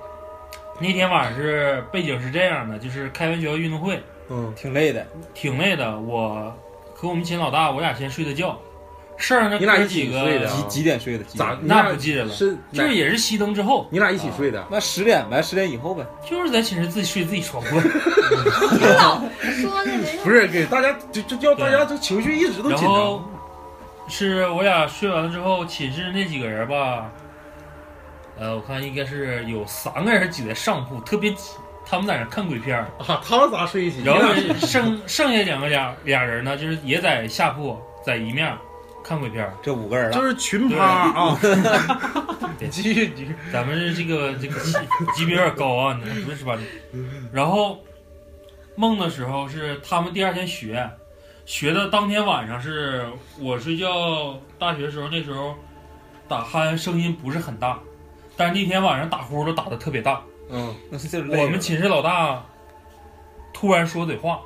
[0.80, 4.00] 那天晚上是背景是这样的，就是开完学校运动会，
[4.30, 6.00] 嗯挺累的，挺累的。
[6.00, 6.56] 我
[6.94, 8.56] 和我们寝老大，我俩先睡的觉，
[9.18, 11.24] 剩下那你俩一哥几个起睡的啊几几点睡的？
[11.24, 11.50] 几点？
[11.50, 14.66] 那咋你俩不记得了是就是也是熄灯之后，你俩一起睡的？
[14.70, 16.06] 那十点呗，十点以后呗。
[16.30, 17.80] 就是在寝室自己睡自己床铺。
[17.80, 20.18] 你老说那没。
[20.24, 24.10] 不是给大家就就叫大家这情绪一直都紧然后张。
[24.10, 27.10] 是我俩睡完了之后，寝室那几个人吧，
[28.38, 31.54] 呃，我看应该是有三个人挤在上铺，特别挤，
[31.84, 34.04] 他们在那看鬼片儿，啊，他们咋睡一起？
[34.04, 34.22] 然后
[34.60, 38.56] 剩剩下两个俩俩人呢，就是也在下铺，在一面
[39.06, 39.54] 看鬼片儿。
[39.62, 41.38] 这五个人了，就是群趴啊。
[42.58, 43.36] 对 继续继续。
[43.54, 44.74] 咱们是这个这个级
[45.14, 46.58] 级别有点高啊，你们是吧？
[47.32, 47.78] 然后
[48.76, 50.90] 梦的时候是他们第二天学，
[51.46, 53.06] 学的当天晚上是
[53.40, 55.54] 我睡觉，大学时候那时候
[56.28, 57.80] 打鼾声音不是很大，
[58.36, 60.24] 但是那天晚上打呼噜打的特别大。
[60.50, 62.44] 我们寝室老大
[63.54, 64.40] 突然说嘴话，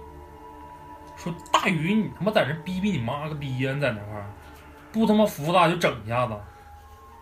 [1.16, 3.74] 说大宇你他妈在这逼逼你妈个逼呀！
[3.74, 4.26] 你在那块儿
[4.92, 6.34] 不他妈服大就整一下子。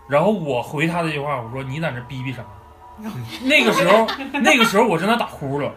[0.09, 2.43] 然后我回他这句话，我说你在那逼逼啥？
[3.43, 4.07] 那个时候，
[4.41, 5.69] 那个时候我正在打呼噜，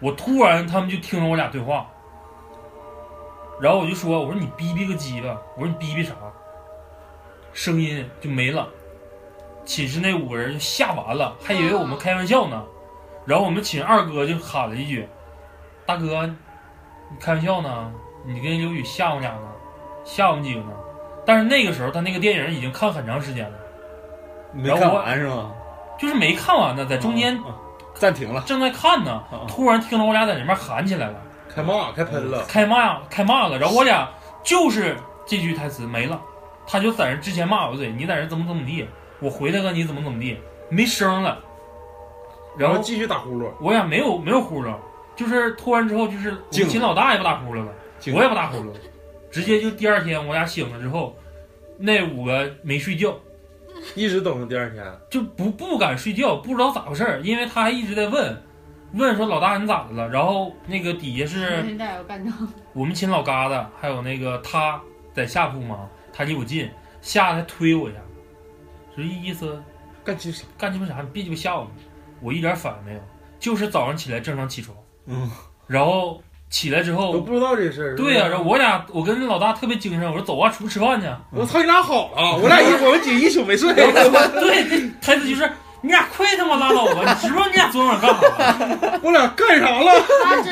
[0.00, 1.86] 我突然他们就听着我俩对话，
[3.60, 6.14] 然后我就说我说你逼逼个鸡巴，我说你逼逼啥？
[7.52, 8.68] 声音就没了。
[9.64, 12.64] 寝室那五个人就吓完了，还以为我们开玩笑呢。
[13.24, 15.08] 然后我们寝二哥就喊了一句
[15.84, 16.36] ：“大哥，你
[17.18, 17.92] 开玩笑呢？
[18.24, 19.48] 你跟刘宇吓我俩呢？
[20.04, 20.70] 吓我们几个呢？”
[21.26, 23.58] 但是那个时候他那个电影已经看很长时间了，
[24.54, 25.52] 没看完是吗？
[25.98, 27.50] 就是没看完呢，在中间啊
[27.94, 28.42] 暂停了。
[28.46, 31.14] 正在看呢，啊突然听到我俩在那边喊起来了，
[31.52, 34.08] 开骂开喷了，开骂开骂了，然后我俩
[34.44, 34.96] 就是
[35.26, 36.20] 这句台词没了，
[36.66, 38.86] 他就在那之前骂我嘴，你在这怎么怎么地，
[39.18, 41.38] 我回来个你怎么怎么地，没声了，
[42.56, 44.72] 然后继续打呼噜，我俩没有没有呼噜，
[45.16, 46.66] 就是突然之后就是我静了。
[46.66, 47.72] 们秦老大也不打呼噜了。
[48.14, 48.66] 我也不打呼噜，
[49.36, 51.14] 直接就第二天我俩醒了之后，
[51.76, 53.14] 那五个没睡觉，
[53.94, 54.82] 一直等到第二天。
[55.10, 58.42] 就不不敢睡觉，不知道咋回事儿，因为他还一直在问，
[58.94, 60.08] 问说老大你咋的了？
[60.08, 62.32] 然后那个底下是你俩要干仗，
[62.72, 64.80] 我们寝老疙瘩，还有那个他
[65.12, 66.70] 在下铺嘛，他离我近，
[67.02, 67.98] 吓得还推我一下，
[68.96, 69.62] 这意思
[70.02, 70.46] 干鸡啥？
[70.56, 71.02] 干鸡巴啥？
[71.02, 71.70] 你别鸡巴吓我！
[72.22, 73.00] 我一点反应没有，
[73.38, 74.74] 就是早上起来正常起床，
[75.04, 75.30] 嗯，
[75.66, 77.96] 然后起来之都后，不知道这事儿。
[77.96, 81.06] 对呀、然后我俩我跟老大特别精神，我说走啊，出去吃饭去。
[81.30, 83.74] 我操，你俩好了，我俩一我们姐一宿没睡。
[83.74, 85.50] 对，台词就是
[85.82, 87.02] 你俩快他妈拉倒吧！
[87.04, 89.00] 你知不知道你俩昨晚干啥了？
[89.04, 89.92] 我俩干啥了？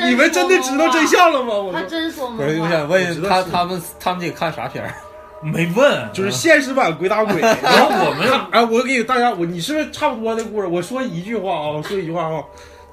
[0.07, 1.53] 你们真的知道真相了吗？
[1.55, 4.93] 我真说吗不是，我，想问他他们他们几个看啥片儿？
[5.43, 7.39] 没问，就是现实版鬼打鬼。
[7.39, 10.67] 然后我们哎，我给大家，我你是不是差不多的故事？
[10.67, 12.41] 我说一句话啊，我说一句话啊，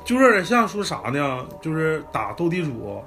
[0.05, 1.47] 就有点像说啥呢？
[1.61, 3.03] 就是打斗地主，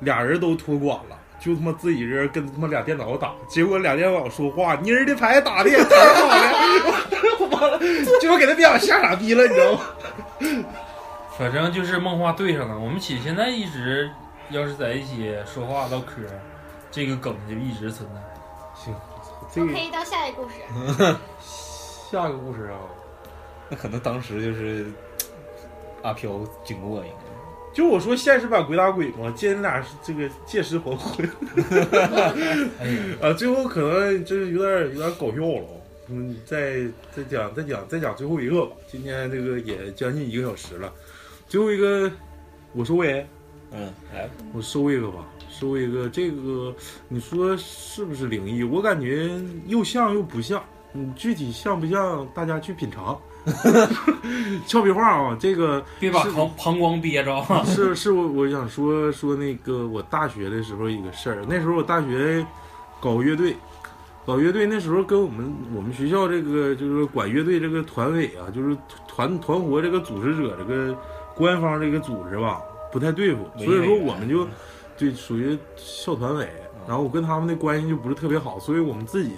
[0.00, 1.18] 俩人都托管了。
[1.40, 6.28] 就他妈自己人跟他妈俩电脑打，结果俩电脑说话，妮儿的牌打的也挺好
[7.08, 7.78] 的，完了，
[8.20, 9.80] 结果给他电脑吓傻逼了，你知道吗？
[11.38, 12.78] 反正就是梦话对上了。
[12.78, 14.10] 我们起现在一直
[14.50, 16.20] 要是在一起说话唠嗑，
[16.90, 18.20] 这个梗就一直存在。
[18.74, 18.94] 行，
[19.50, 21.16] 这个可以到下一个故事。
[22.10, 22.76] 下个故事啊，
[23.70, 24.92] 那可能当时就是
[26.02, 27.30] 阿飘经过应该。
[27.72, 31.24] 就我说现实版鬼打鬼嘛，见你俩是这个借尸还魂。
[32.80, 35.68] 哎呀，啊，最后可能就是有点有点搞笑了。
[36.08, 36.80] 嗯，再
[37.14, 38.72] 再讲再讲再讲最后一个吧。
[38.88, 40.92] 今天这个也将近一个小时了，
[41.46, 42.10] 最后一个
[42.72, 43.24] 我收尾，
[43.70, 46.08] 嗯，来，我收一个吧，收一个。
[46.08, 46.74] 这个
[47.06, 48.64] 你说是不是灵异？
[48.64, 49.30] 我感觉
[49.68, 50.60] 又像又不像。
[50.92, 53.16] 嗯，具体像不像，大家去品尝。
[54.66, 57.64] 俏皮话啊，这个别把是膀 膀胱憋着啊！
[57.64, 62.44] 是是我我想说说那个我大学的时候一个事儿，那时候我大学
[63.00, 63.56] 搞乐队，
[64.26, 68.76] 搞乐队那时候跟我们我们学校这个就是管乐队这个团委啊，就是
[69.08, 70.96] 团团活这个组织者这个
[71.34, 72.60] 官方这个组织吧
[72.92, 74.46] 不太对付，所以说我们就
[74.98, 76.46] 对属于校团委，
[76.86, 79.32] 然后我跟他们的关系就不是特别好，所以我们自己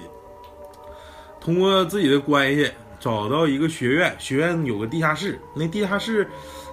[1.41, 2.71] 通过自己的关系
[3.03, 6.25] 找到一个学院，学院有个地下室，那地下室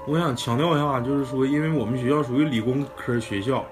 [0.06, 3.66] 我想强调一下，就是说，因为我们学校属于理工科学校，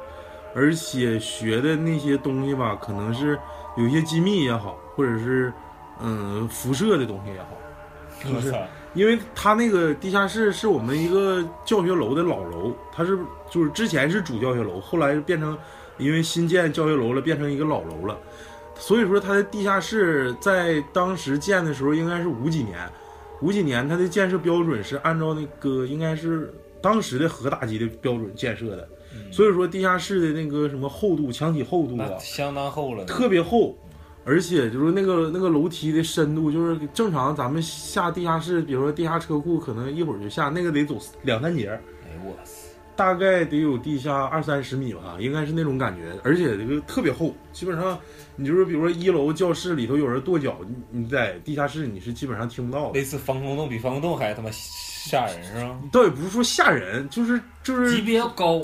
[0.55, 3.37] 而且学的那些东西吧，可能是
[3.77, 5.53] 有一些机密也好，或者是
[6.01, 7.49] 嗯辐射的东西也好，
[8.23, 8.51] 就是
[8.95, 13.19] 因为它那个地下室是我们一个教学楼的老楼，它是
[13.51, 15.55] 就是之前是主教学楼，后来变成
[15.99, 18.17] 因为新建教学楼了，变成一个老楼了。
[18.79, 22.77] 所以说它的地下室在当时建的时候应该是五几年，
[23.41, 28.87] 五几年它的建设标准是按照那个应该是当时的核打击的标准建设的，
[29.31, 33.75] 所以说地下室的那个什么厚度、墙体厚度啊，相当厚了，特别厚，
[34.23, 42.51] 而且就是那个那个楼梯的深度，就是正常咱们下地下室，比如说地下车库，可能一会儿就下，那个得走两三节，哎呦我操！
[42.97, 47.97] 大概得有地下二三十米吧，应该是那种感觉，而且这个特别厚，基本上
[48.35, 52.99] 你就是比如说一楼教室里头有人跺脚，你你在地下室你是基本上听不到的。
[52.99, 55.77] 类似防空洞比防空洞还他妈吓人是吧？
[55.91, 58.59] 倒也不是说吓人，就是就是级别高，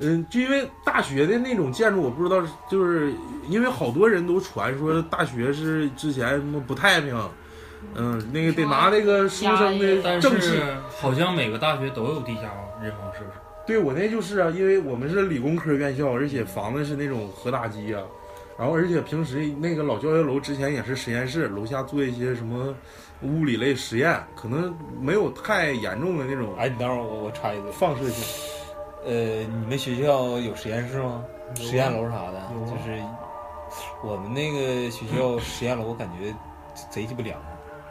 [0.00, 3.12] 嗯，就因为大学的那种建筑，我不知道，就是
[3.48, 7.16] 因为好多人都传说大学是之前什么不太平，
[7.94, 10.48] 嗯，那个得拿那个书生的但正气。
[10.48, 12.42] 是好像每个大学都有地下
[12.82, 13.30] 人防设施。
[13.70, 18.02] 对我那就是啊，因为我们是理工科院校，而且房子是那种核打击啊，
[18.58, 22.74] 然后而且平时那个老教学楼之前也是实验室，楼下做一些什么
[23.22, 28.24] 物理类实验，可能没有太严重的那种哎，你等会儿我我插一句，放射性。
[29.06, 31.24] 呃，你们学校有实验室吗？
[31.54, 33.00] 实验楼啥的，就是
[34.02, 36.34] 我们那个学校实验楼，我感觉
[36.90, 37.38] 贼鸡巴凉，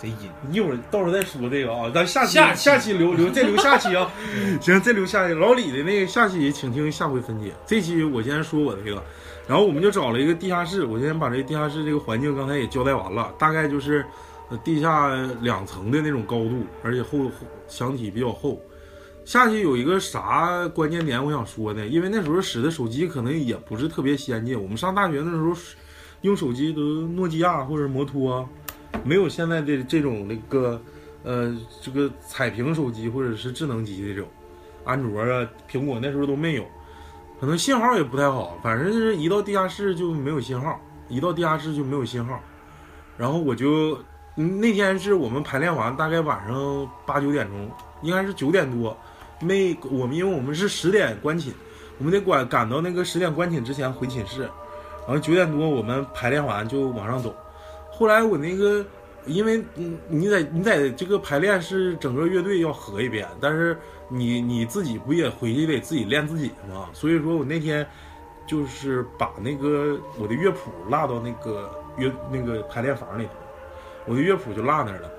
[0.01, 0.29] 贼阴。
[0.49, 4.11] 你一会儿到时候再说这个啊，咱下期下期下期留留再留下期啊，
[4.61, 5.33] 行，再留下期。
[5.33, 7.53] 老李的那个下期，请听下回分解。
[7.65, 9.03] 这期我先说我的这个，
[9.47, 14.05] 然后我们就找了一个地下室，我先把这个地下室这个环境刚才也交代完了，大概就是
[14.49, 17.31] 呃地下两层的那种高度，而且厚厚
[17.67, 18.59] 墙体比较厚。
[19.25, 21.85] 下去有一个啥关键点我想说呢？
[21.85, 25.53] 因为那时候使的手机可能也不是特别先进，我们上大学那时候
[26.21, 28.47] 用手机都诺基亚或者摩托，
[29.03, 30.81] 没有现在的这种那个
[31.23, 34.27] 呃这个彩屏手机或者是智能机这种，
[34.83, 36.65] 安卓啊、苹果那时候都没有，
[37.39, 42.39] 可能信号也不太好，反正是一到地下室就没有信号，一到地下室就没有信号，
[43.17, 43.97] 然后我就
[44.35, 47.69] 那天是我们排练完，大概晚上八九点钟，
[48.01, 48.97] 应该是九点多，
[49.41, 51.53] 没我们因为我们是十点关寝，
[51.97, 54.41] 我们得赶赶到那个十点关寝之前回寝室，
[55.05, 57.35] 然后九点多我们排练完就往上走。
[57.99, 58.85] 后来我那个，
[59.25, 63.77] 因为嗯你在你在这个排练是整个乐队要合一遍，但是
[64.07, 66.87] 你你自己不也回去得自己练自己的吗？
[66.93, 67.85] 所以说我那天
[68.47, 73.31] 就是把那个我的乐谱落到那个乐那个排练房里头，
[74.05, 75.11] 我的乐谱就落那儿了。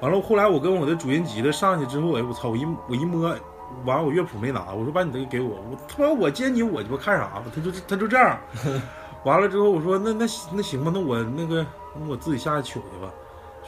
[0.00, 2.50] 完了，后来我跟我的主音吉他上去之后，哎，我操！
[2.50, 3.36] 我一我一摸，
[3.84, 7.46] 完我乐谱没拿，我说把你这个给我，我他妈我接你我鸡巴看啥吧？
[7.52, 8.38] 他就他就这样，
[9.26, 13.10] 完了之后我说那那那行吧，那我那个那我自己下去取去吧。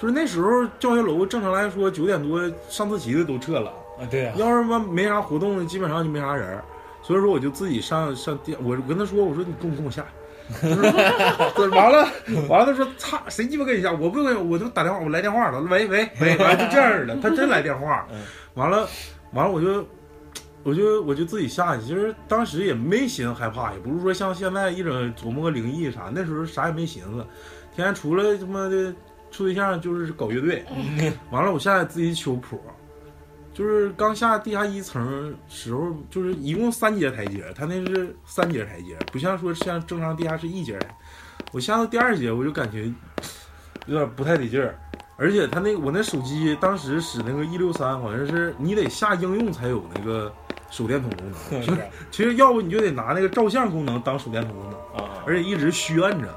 [0.01, 6.65] 就是那时候教学楼正常来说九点多上自习的都撤了，啊，对啊、要是妈没啥活动，基本上就没啥人儿，
[7.03, 10.07] 所以说我就自己上上电，我跟他说，我说你跟我跟我下，
[11.55, 12.09] 就是完了
[12.49, 13.93] 完了，他说擦，谁鸡巴跟你下？
[13.93, 18.07] 我不跟，我就打电话，我来电话了，喂喂喂， 完了就这样的，他真来电话。
[18.13, 18.23] 嗯，
[18.55, 18.89] 完了
[19.33, 19.85] 完了我就。
[20.63, 27.27] 我就我就自己下去，其实当时也没寻思害怕，也不是说像现在一整琢磨个灵异啥，那时候啥也没寻思，
[27.81, 28.95] 天天除了他妈的
[29.31, 30.65] 处对象就是搞乐队，
[31.31, 32.61] 完了我下来自己修谱，
[33.55, 40.79] 就是刚下地下一层时候，就是一共三节台阶，他那是三节台阶，不像说像正常地下室一节。
[41.53, 42.93] 我下到第二节，我就感觉
[43.87, 44.79] 有点不太得劲儿，
[45.17, 50.33] 而且他那我那手机当时使那个 E 六三，好像是你得下应用才有那个
[50.71, 55.05] 手电筒功能， 就 是其实要不你就得拿那个照相功能当手电筒功能。
[55.05, 56.29] 啊，而且一直虚摁着，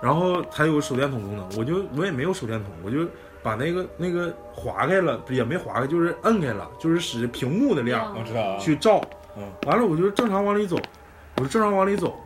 [0.00, 1.48] 然后它有手电筒功能。
[1.56, 3.06] 我就我也没有手电筒，我就
[3.42, 9.02] 把那个那个划开了，也没划开，就是摁开了，就是使屏幕的亮我知道啊，去照。
[9.36, 10.76] 嗯，完了我就正常往里走，
[11.36, 12.16] 我就正常往里走。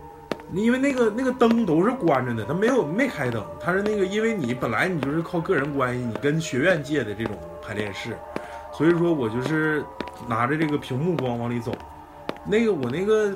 [0.55, 8.15] 因为那个那个灯都是关着的，它没有没开灯，它是那个，因为你本来你就是靠个人关系，你跟学院借的这种排练室，
[8.71, 9.83] 所以说我就是
[10.29, 11.73] 拿着这个屏幕光往里走。
[12.45, 13.35] 那个我那个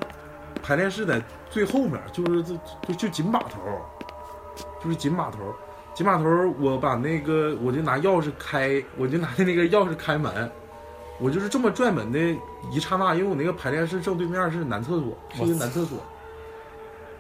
[0.62, 2.54] 排练室在最后面，就是就
[2.86, 3.60] 就就紧把头，
[4.82, 5.54] 就是紧把头，
[5.94, 6.24] 紧把头。
[6.58, 10.50] 我把那个我就拿钥匙开，我就拿那个钥匙开门，
[11.20, 12.18] 我就是这么拽门的
[12.72, 15.98] 一刹那，因为我那个排练室正对面是男厕所，是一个男厕所。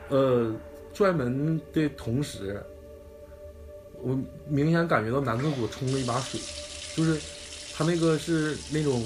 [0.08, 0.54] 呃，
[0.94, 2.62] 拽门的同时，
[4.00, 4.16] 我
[4.46, 6.40] 明显感觉到男厕所冲了一把水，
[6.94, 7.20] 就是
[7.76, 9.02] 他那个是那种，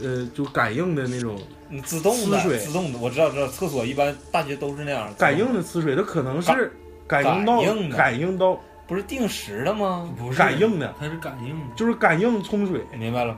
[0.00, 1.38] 呃，就感应的那种
[1.70, 6.72] 嗯自动的，自动的，我知道知道，厕所一般大学都是那样，感应的呲水，它可能是
[7.12, 7.96] 感应到感应的。
[7.96, 8.60] 感应到。
[8.84, 10.06] 不是定时的吗？
[10.18, 10.36] 不是。
[10.36, 11.74] 感应的，它是感应的。
[11.74, 12.84] 就是感应冲水。
[12.92, 13.34] 明白了，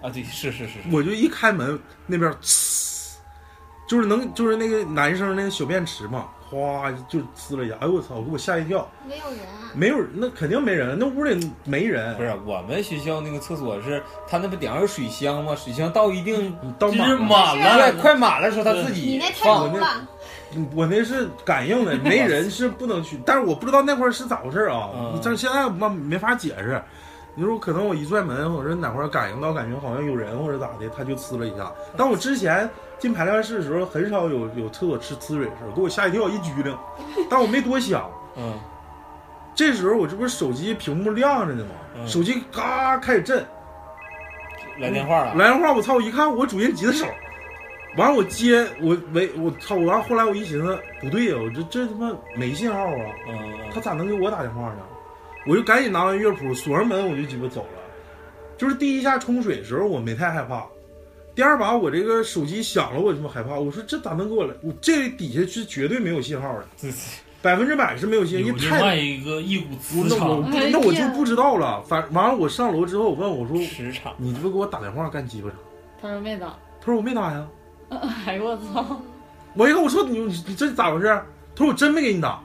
[0.00, 3.14] 啊，对，是是是，我就一开门，那边呲，
[3.88, 9.38] 就是能就是那个男生那个小便池嘛，哗就呲了一下，哎呦我操，给我吓一跳，没有人，
[9.74, 15.56] 没有人，那肯定没人，那屋里没人，不是我们学校那个厕所是，他那不顶上有水箱吗？
[15.56, 17.08] 水箱到一定就是到满
[17.58, 19.66] 了快，快满了时候，他自你己那太放。
[19.68, 20.06] 浓了，嗯
[20.74, 26.82] 我那是感应的，没人是不能去，但是我不知道那块儿是咋回事啊嗯，但是现在我没法解释。
[27.34, 31.72] 你说可能我一拽门，我说哪块儿感应到感觉好像有人或者咋的，他就呲了一下。
[31.96, 36.76] 但我之前进排练室的时候，很少有有厕所吃呲水的事儿，给我吓一跳，一激灵。
[37.30, 38.52] 但我没多想，嗯
[39.56, 41.70] 这时候我这不是手机屏幕亮着呢吗？
[41.96, 43.42] 嗯手机嘎开始震，
[44.78, 45.94] 来电话了，来电话，我操！
[45.94, 47.06] 我一看我主音吉他手，
[47.96, 49.76] 完了我接我喂我操！
[49.76, 53.04] 完了后来我一寻思不对呀、我这这他妈没信号啊！
[53.28, 53.36] 嗯，
[53.72, 54.78] 他咋能给我打电话呢？
[55.46, 57.82] 我就赶紧拿完乐谱锁上门，我就鸡巴走了。
[58.56, 60.64] 就是第一下冲水的时候我没太害怕，
[61.34, 63.58] 第二把我这个手机响了我他妈害怕。
[63.58, 64.54] 我说这咋能给我来？
[64.62, 66.66] 我这底下是绝对没有信号的，
[67.42, 71.82] 百分之百是没有信号，有另因为太外一个一股磁我那我场，那我就不知道了。
[71.82, 73.56] 反完了我上楼之后，我问我说
[74.16, 75.56] 你这不给我打电话干鸡巴啥？
[76.00, 76.56] 他说没打。
[76.80, 77.46] 他说我没打呀。
[78.26, 79.00] 哎呦我操！
[79.54, 81.06] 我一看我说你你你这咋回事？
[81.54, 82.40] 他说我真没给你打。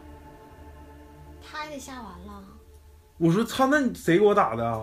[1.41, 2.43] 他也得下完了。
[3.18, 4.82] 我说操，那你谁给我打的啊？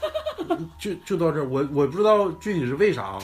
[0.78, 3.18] 就就到这，我我不知道具体是为啥啊。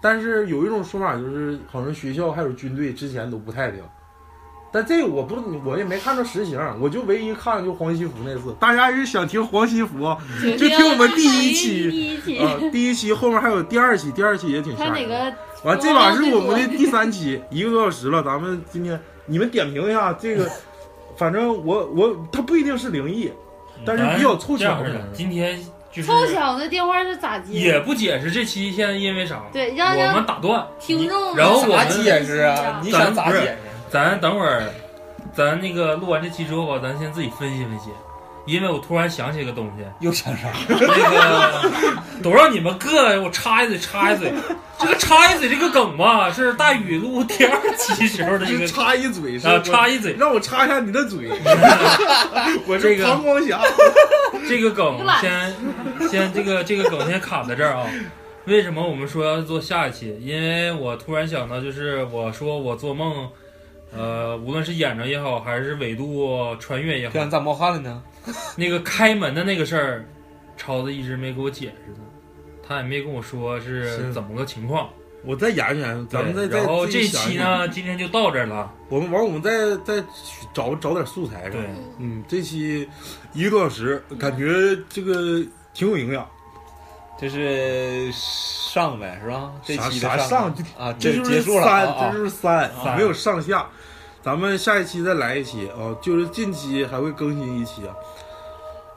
[0.00, 3.82] 但是有一种说法就是，好像学校还有军队之前都不太平。
[4.70, 8.54] 但这个我不，我也没看着实情，我就唯一看就黄西福那次。
[8.60, 14.94] 大家要是想听黄西服啊，就听我们第一期第一期，啊第一期后面还有第二期，第二期也挺吓人的。
[14.94, 18.22] 他哪个完，这把是我们的第三期， 一个多小时了。
[18.22, 20.48] 咱们今天你们点评一下这个
[21.16, 23.32] 反正我我他不一定是灵异，
[23.84, 24.90] 但是比较凑巧的。
[25.12, 25.58] 今天
[25.90, 27.58] 就是凑巧的电话是咋接？
[27.58, 30.64] 也不解释这期现在因为啥，对，让我们打断。
[30.78, 32.80] 听众然后我咋们解释啊？
[32.84, 33.58] 你想咋咱不是解释？
[33.90, 34.62] 咱等会儿，
[35.34, 37.90] 咱那个录完这期之后吧，咱先自己分析分析，
[38.48, 40.48] 因为我突然想起个东西，又想啥？
[40.68, 41.70] 那个
[42.22, 44.32] 都让你们各我插一嘴插一嘴，
[44.80, 51.28] 这个插一嘴这个梗吧，是大宇录第二期时候的一个插一嘴是啊插一嘴，让我插一下你的嘴，
[52.66, 53.60] 我这个是膀胱侠。
[54.48, 55.54] 这个梗先
[56.08, 57.86] 先这个这个梗先卡在这儿啊。
[58.46, 60.16] 为什么我们说要做下一期？
[60.22, 63.28] 因为我突然想到，就是我说我做梦，
[63.96, 68.02] 呃，无论是演着也好，还是纬度穿越也好这，样咋冒汗了呢？
[68.56, 70.04] 那个开门的那个事儿，
[70.56, 72.00] 超子一直没给我解释呢，
[72.66, 74.88] 他也没跟我说是是怎么个情况。
[75.24, 78.72] 我再研究研究，咱们再再对然后这期呢，今天就到这儿了。
[78.88, 80.04] 我们完我们再再
[80.54, 81.68] 找找点素材是吧对？
[81.98, 82.88] 嗯，这期
[83.32, 85.42] 一个多小时，感觉这个
[85.74, 86.24] 挺有营养。
[87.20, 89.50] 这是上呗，是吧？
[89.64, 93.68] 这啥期的啥上啊，这就是结束了三，啊这就是三，三没有上下。
[94.28, 97.96] 咱们下一期再来一期啊，就是近期还会更新一期啊。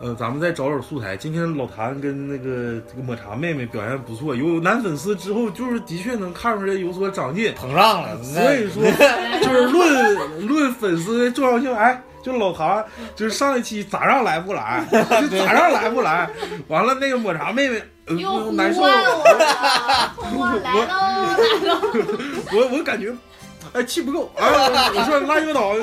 [0.01, 1.15] 呃，咱们再找找素材。
[1.15, 7.53] 今天老谭跟那个这个抹茶妹妹表现不错，有男粉丝之后，就是的确能看出来有所长进。
[7.53, 8.83] 膨胀了，所以说，
[9.41, 12.83] 就是论论粉丝的重要性，哎，就老谭，
[13.15, 16.29] 就是上一期咋让来不来，就咋让来不来。
[16.67, 18.81] 完了，那个抹茶妹妹，呃又呼难受。
[18.81, 21.37] 唤我了，呼唤来喽来
[21.69, 21.79] 喽！
[22.51, 23.13] 我我感觉，
[23.73, 24.31] 哎，气不够。
[24.35, 25.75] 哎，我我说拉油导， 我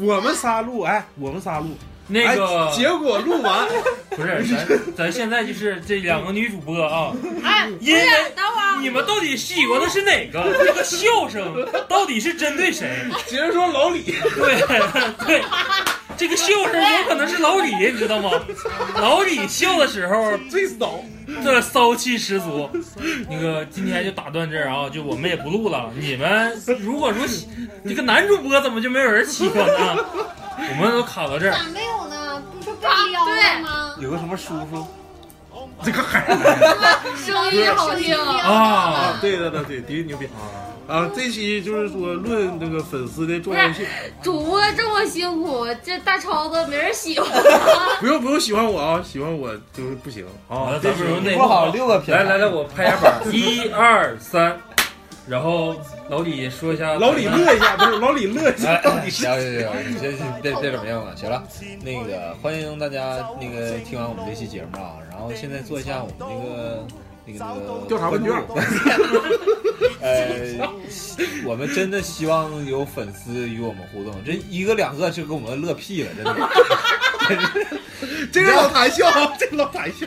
[0.00, 1.68] 我我们仨录，哎，我们仨录，
[2.08, 3.68] 那个哎结果录完，
[4.16, 7.12] 不是咱咱现在就是这两个女主播啊，
[7.44, 8.02] 哎，因为
[8.34, 10.42] 等会儿你们到底喜欢的是哪个？
[10.64, 13.04] 这个笑声到底是针对谁？
[13.26, 14.02] 接着说老李，
[14.36, 14.60] 对
[15.26, 15.42] 对，
[16.16, 18.30] 这个笑声有可能是老李，你知道吗？
[18.96, 21.04] 老李笑的时候，最骚。
[21.44, 22.70] 这骚气十足。
[23.28, 25.92] 那个今天就打断这儿啊，就我们也不录了。
[25.94, 27.46] 你们如果说喜
[27.86, 30.04] 这个男主播怎么就没有人喜欢呢？
[30.70, 31.52] 我们都卡到这儿。
[31.52, 32.42] 咋没有呢？
[32.52, 33.94] 不是被撩了吗？
[34.00, 34.86] 有个什么叔叔，
[35.82, 36.44] 这个孩子
[37.24, 38.52] 声音好听啊！
[38.52, 40.28] 啊对对对对，的确牛逼
[40.88, 41.08] 啊！
[41.14, 43.86] 这期就是说论那个粉丝的重要性，
[44.22, 47.28] 主播这么辛苦，这大超子没人喜欢。
[48.00, 50.80] 不用不用喜欢我啊，喜欢我就是不行啊好了，。
[50.80, 54.58] 咱们由内不好六个品来来来，我拍下板，一二三，
[55.26, 55.76] 然后
[56.08, 56.94] 老李说一下。
[56.94, 61.14] 老李乐一下，不是老李乐一下，哎，到底是行行行，你先别别怎么样了。
[61.16, 61.42] 行了，
[61.82, 66.86] 那个欢迎大家那个听完我们这期节目啊，然后现在做一下我们那个
[67.26, 68.32] 那个那个调查问卷。
[70.00, 70.68] 呃，
[71.44, 76.34] 我们真的希望有粉丝与我们互动，这一个两个就给我们乐屁了，真的。
[78.32, 79.06] 这个老谈笑，
[79.38, 80.06] 这个老谈笑。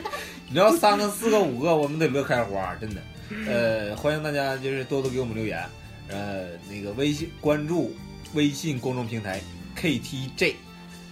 [0.50, 3.02] 你要三个、四个、五个，我们得乐开花，真的。
[3.48, 5.64] 呃，欢迎大家就是多多给我们留言，
[6.12, 7.96] 呃，那个微信关注
[8.34, 9.42] 微信公众平台
[9.76, 10.56] KTJ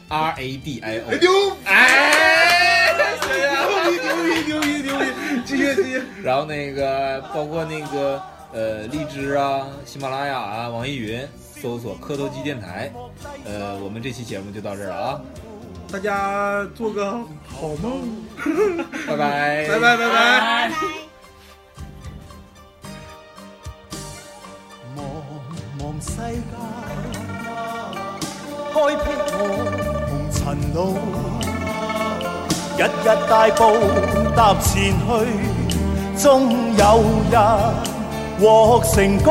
[0.10, 1.58] R A D I O，牛！
[1.66, 2.93] 哎，
[3.26, 5.06] 牛逼牛逼牛逼牛逼！
[5.45, 6.02] 继续继续。
[6.24, 8.22] 然后那个包括那个
[8.52, 11.26] 呃荔枝啊、喜马拉雅啊、网易云
[11.62, 12.91] 搜索磕头机电台，
[13.45, 15.22] 呃，我们这期节目就到这儿了啊，
[15.91, 17.12] 大家做个
[17.47, 18.01] 好梦，
[19.08, 21.09] 拜拜，拜拜拜拜。
[25.00, 25.01] 茫
[25.80, 26.54] 茫世界，
[28.74, 29.42] 开辟我
[30.09, 30.38] 红尘
[30.74, 30.78] 路，
[32.78, 33.59] 日日大步
[34.36, 34.67] 踏前
[35.08, 35.09] 去，
[36.21, 36.28] 终
[36.76, 36.84] 有
[37.32, 37.34] 日
[38.42, 38.43] 获
[38.93, 39.28] 成功，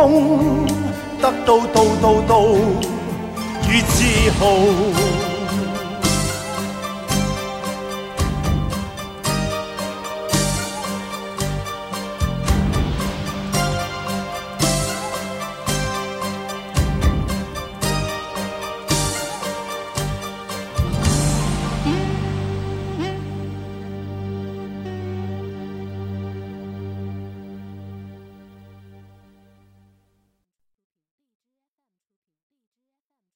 [1.20, 2.32] 得到道道道
[3.68, 3.96] 与自
[4.38, 4.40] 豪。